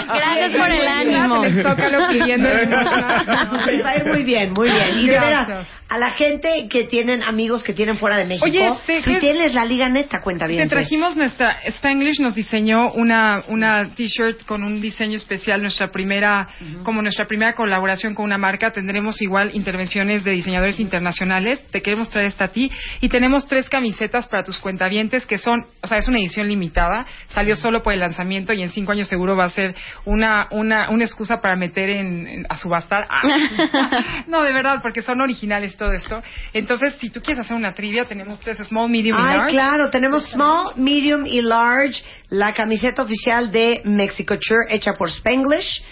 Gracias 0.08 0.52
por 0.54 0.70
el 0.72 0.88
ánimo. 0.88 1.46
Les 1.46 1.64
toca 1.64 1.90
lo 1.90 2.08
pidiendo. 2.10 2.50
Les 3.68 3.84
va 3.86 3.90
a 3.92 3.98
ir 3.98 4.06
muy 4.06 4.24
bien, 4.24 4.54
muy 4.54 4.70
bien. 4.70 5.00
Y 5.00 5.08
de 5.08 5.20
veras, 5.20 5.68
a 5.88 5.98
la 6.00 6.12
gente 6.12 6.68
que 6.70 6.86
tienen 6.86 7.24
amigos 7.24 7.64
que 7.64 7.74
tienen 7.74 7.96
fuera 7.98 8.18
de 8.18 8.25
México, 8.25 8.46
Oye, 8.48 8.72
te- 8.88 9.04
si 9.04 9.14
¿qué- 9.14 9.20
tienes 9.20 9.54
la 9.54 9.66
liga 9.66 9.88
neta, 9.88 10.22
cuenta 10.22 10.48
bien. 10.48 10.64
Te 10.68 10.75
trajimos 10.75 11.16
nuestra 11.16 11.52
Spanglish 11.66 12.20
nos 12.22 12.36
diseñó 12.36 12.92
una 12.94 13.44
una 13.48 13.90
t-shirt 13.96 14.46
con 14.46 14.64
un 14.64 14.82
diseño 14.82 15.18
especial 15.18 15.62
nuestra 15.62 15.92
primera 15.92 16.48
como 16.84 17.02
nuestra 17.02 17.25
primera 17.25 17.54
colaboración 17.54 18.16
con 18.16 18.25
una 18.25 18.38
marca 18.38 18.72
tendremos 18.72 19.22
igual 19.22 19.52
intervenciones 19.54 20.24
de 20.24 20.32
diseñadores 20.32 20.80
internacionales 20.86 21.65
te 21.72 21.82
queremos 21.82 22.10
traer 22.10 22.27
esta 22.27 22.46
a 22.46 22.48
ti 22.50 22.72
y 23.01 23.10
tenemos 23.10 23.48
tres 23.48 23.68
camisetas 23.70 24.27
para 24.27 24.44
tus 24.44 24.60
cuentavientes 24.60 25.25
que 25.25 25.38
son 25.38 25.65
o 25.82 25.88
sea 25.88 25.98
es 25.98 26.08
una 26.08 26.20
edición 26.20 26.48
limitada 26.48 27.06
salió 27.30 27.56
solo 27.56 27.82
por 27.82 27.92
el 27.94 28.00
lanzamiento 28.00 28.54
y 28.54 28.62
en 28.62 28.70
cinco 28.70 28.92
años 28.94 29.08
seguro 29.08 29.36
va 29.36 29.46
a 29.46 29.50
ser 29.50 29.75
una 30.06 30.48
una 30.51 30.89
una 30.89 31.04
excusa 31.04 31.42
para 31.42 31.56
meter 31.56 31.89
en, 31.89 32.27
en- 32.27 32.46
a 32.50 32.58
subastar 32.58 33.08
Ah. 33.10 34.24
no 34.27 34.44
de 34.44 34.54
verdad 34.54 34.80
porque 34.82 35.01
son 35.01 35.20
originales 35.22 35.75
todo 35.75 35.92
esto 35.92 36.22
entonces 36.54 36.96
si 37.00 37.10
tú 37.10 37.22
quieres 37.22 37.44
hacer 37.46 37.58
una 37.58 37.74
trivia 37.74 38.06
tenemos 38.06 38.39
tres 38.39 38.58
small 38.68 38.89
medium 38.89 39.18
y 39.18 39.22
Ay, 39.22 39.38
large 39.38 39.51
claro, 39.51 39.89
tenemos 39.89 40.30
small, 40.30 40.74
medium 40.77 41.25
y 41.25 41.42
large, 41.42 42.04
la 42.30 42.54
camiseta 42.54 43.01
oficial 43.01 43.51
de 43.51 43.82
Mexicoture 43.86 44.65
hecha 44.70 44.94
por 44.94 45.10
Spanglish. 45.10 45.84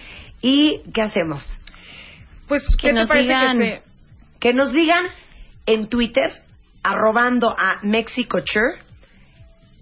¿Y 0.41 0.81
qué 0.93 1.01
hacemos? 1.01 1.43
Pues, 2.47 2.63
Que 2.77 2.77
¿qué 2.77 2.87
te 2.89 2.93
nos 2.93 3.07
parece 3.07 3.23
digan. 3.27 3.57
que 3.59 3.65
se... 3.65 3.92
Que 4.43 4.51
nos 4.51 4.73
digan 4.73 5.05
en 5.65 5.87
Twitter, 5.87 6.29
arrobando 6.83 7.55
a 7.57 7.79
Mexicoture, 7.81 8.75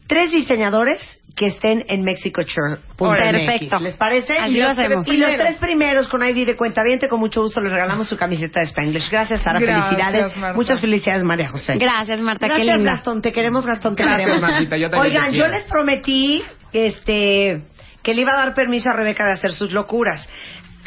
tres 0.06 0.32
diseñadores 0.32 1.20
que 1.36 1.48
estén 1.48 1.84
en 1.88 2.03
Mexicoture.mx. 2.03 2.98
Perfecto. 3.00 3.80
¿Les 3.80 3.96
parece? 3.96 4.38
Así 4.38 4.58
y, 4.58 4.62
lo 4.62 4.68
los, 4.68 5.08
y 5.08 5.18
los 5.18 5.34
tres 5.34 5.58
primeros 5.58 6.08
con 6.10 6.22
ID 6.22 6.46
de 6.46 6.56
cuenta 6.56 6.84
con 7.10 7.20
mucho 7.20 7.41
gusto 7.41 7.60
les 7.60 7.72
regalamos 7.72 8.08
su 8.08 8.15
camiseta 8.15 8.60
de 8.60 8.68
Spanglish. 8.68 9.10
Gracias, 9.10 9.41
Sara. 9.41 9.60
Gracias, 9.60 9.89
felicidades. 9.89 10.38
Marta. 10.38 10.56
Muchas 10.56 10.80
felicidades, 10.80 11.24
María 11.24 11.50
José. 11.50 11.77
Gracias, 11.80 12.20
Marta. 12.20 12.46
Qué 12.46 12.53
Gracias, 12.53 12.75
linda. 12.77 12.91
Gastón. 12.91 13.24
Te 13.24 13.32
queremos, 13.32 13.65
Gastón. 13.65 13.96
Te 13.96 14.03
Gracias, 14.03 14.27
queremos. 14.27 14.48
Martita, 14.48 14.77
yo 14.77 14.91
también 14.91 15.15
Oigan, 15.15 15.34
yo 15.34 15.48
les 15.48 15.63
prometí 15.63 16.44
este, 16.72 17.63
que 18.03 18.13
le 18.13 18.22
iba 18.22 18.34
a 18.34 18.46
dar 18.46 18.53
permiso 18.53 18.91
a 18.91 18.94
Rebeca 18.94 19.25
de 19.25 19.32
hacer 19.32 19.53
sus 19.53 19.72
locuras. 19.72 20.30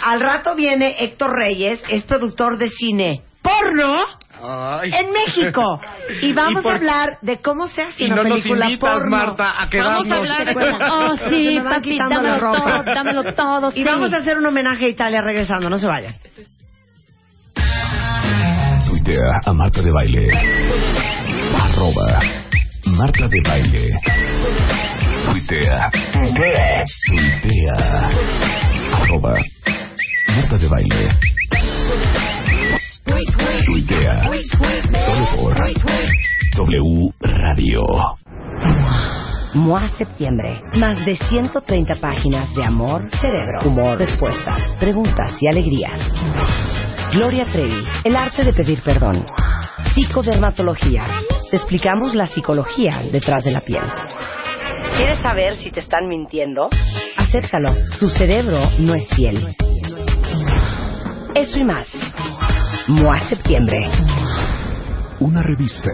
Al 0.00 0.21
rato 0.21 0.54
viene 0.54 0.95
Héctor 1.00 1.33
Reyes, 1.35 1.83
es 1.88 2.04
productor 2.04 2.57
de 2.57 2.69
cine 2.69 3.25
porno 3.45 4.05
Ay. 4.43 4.91
en 4.93 5.13
México. 5.13 5.80
Y 6.23 6.33
vamos 6.41 6.63
¿Y 6.63 6.65
por 6.65 6.73
a 6.73 6.76
hablar 6.76 7.19
de 7.23 7.41
cómo 7.41 7.69
se 7.69 7.83
hace 7.83 8.04
Y 8.04 8.07
una 8.07 8.17
no 8.17 8.23
nos 8.25 8.39
película 8.41 8.67
invitas, 8.67 8.95
porno. 8.95 9.17
Marta, 9.17 9.63
a 9.63 9.69
quedarnos. 9.69 10.09
Vamos 10.09 10.11
a 10.13 10.17
hablar 10.19 10.47
de 10.47 10.54
Bueno, 10.54 10.78
Oh, 10.91 11.17
sí, 11.30 11.61
papi, 11.63 11.99
dámelo 11.99 12.39
todo, 12.41 12.83
dámelo 12.95 13.35
todo. 13.35 13.69
Y 13.71 13.75
sí. 13.75 13.85
vamos 13.85 14.13
a 14.13 14.17
hacer 14.17 14.39
un 14.39 14.47
homenaje 14.47 14.87
a 14.87 14.89
Italia 14.89 15.21
regresando, 15.23 15.69
no 15.71 15.78
se 15.78 15.87
vayan. 15.87 16.15
Tuitea 18.87 19.41
a 19.47 19.52
Marta 19.52 19.83
de 19.83 19.91
Baile. 19.91 20.30
Arroba 21.63 22.21
Marta 22.87 23.28
de 23.28 23.41
Baile. 23.47 24.00
Tuitea. 25.30 25.91
Tuitea. 27.09 28.11
Arroba 28.93 29.35
Marta 30.37 30.59
de 30.59 30.69
Baile. 30.69 31.09
Radio. 37.65 37.81
MOA 39.55 39.89
Septiembre. 39.89 40.61
Más 40.79 41.03
de 41.07 41.17
130 41.17 41.95
páginas 42.00 42.55
de 42.55 42.63
amor, 42.63 43.09
cerebro, 43.11 43.59
humor, 43.65 43.99
respuestas, 43.99 44.77
preguntas 44.79 45.41
y 45.41 45.47
alegrías. 45.47 45.99
Gloria 47.13 47.47
Trevi, 47.47 47.87
el 48.05 48.17
arte 48.17 48.45
de 48.45 48.53
pedir 48.53 48.83
perdón. 48.83 49.25
Psicodermatología. 49.95 51.05
Te 51.50 51.57
explicamos 51.57 52.15
la 52.15 52.27
psicología 52.27 53.00
detrás 53.11 53.45
de 53.45 53.53
la 53.53 53.61
piel. 53.61 53.85
¿Quieres 54.97 55.19
saber 55.19 55.55
si 55.55 55.71
te 55.71 55.81
están 55.81 56.07
mintiendo? 56.09 56.69
Acéptalo. 57.17 57.73
Tu 57.99 58.09
cerebro 58.09 58.59
no 58.79 58.95
es 58.95 59.09
fiel. 59.15 59.55
Eso 61.35 61.59
y 61.59 61.65
más. 61.65 61.89
MOA 62.89 63.21
Septiembre. 63.21 63.89
Una 65.21 65.43
revista 65.43 65.91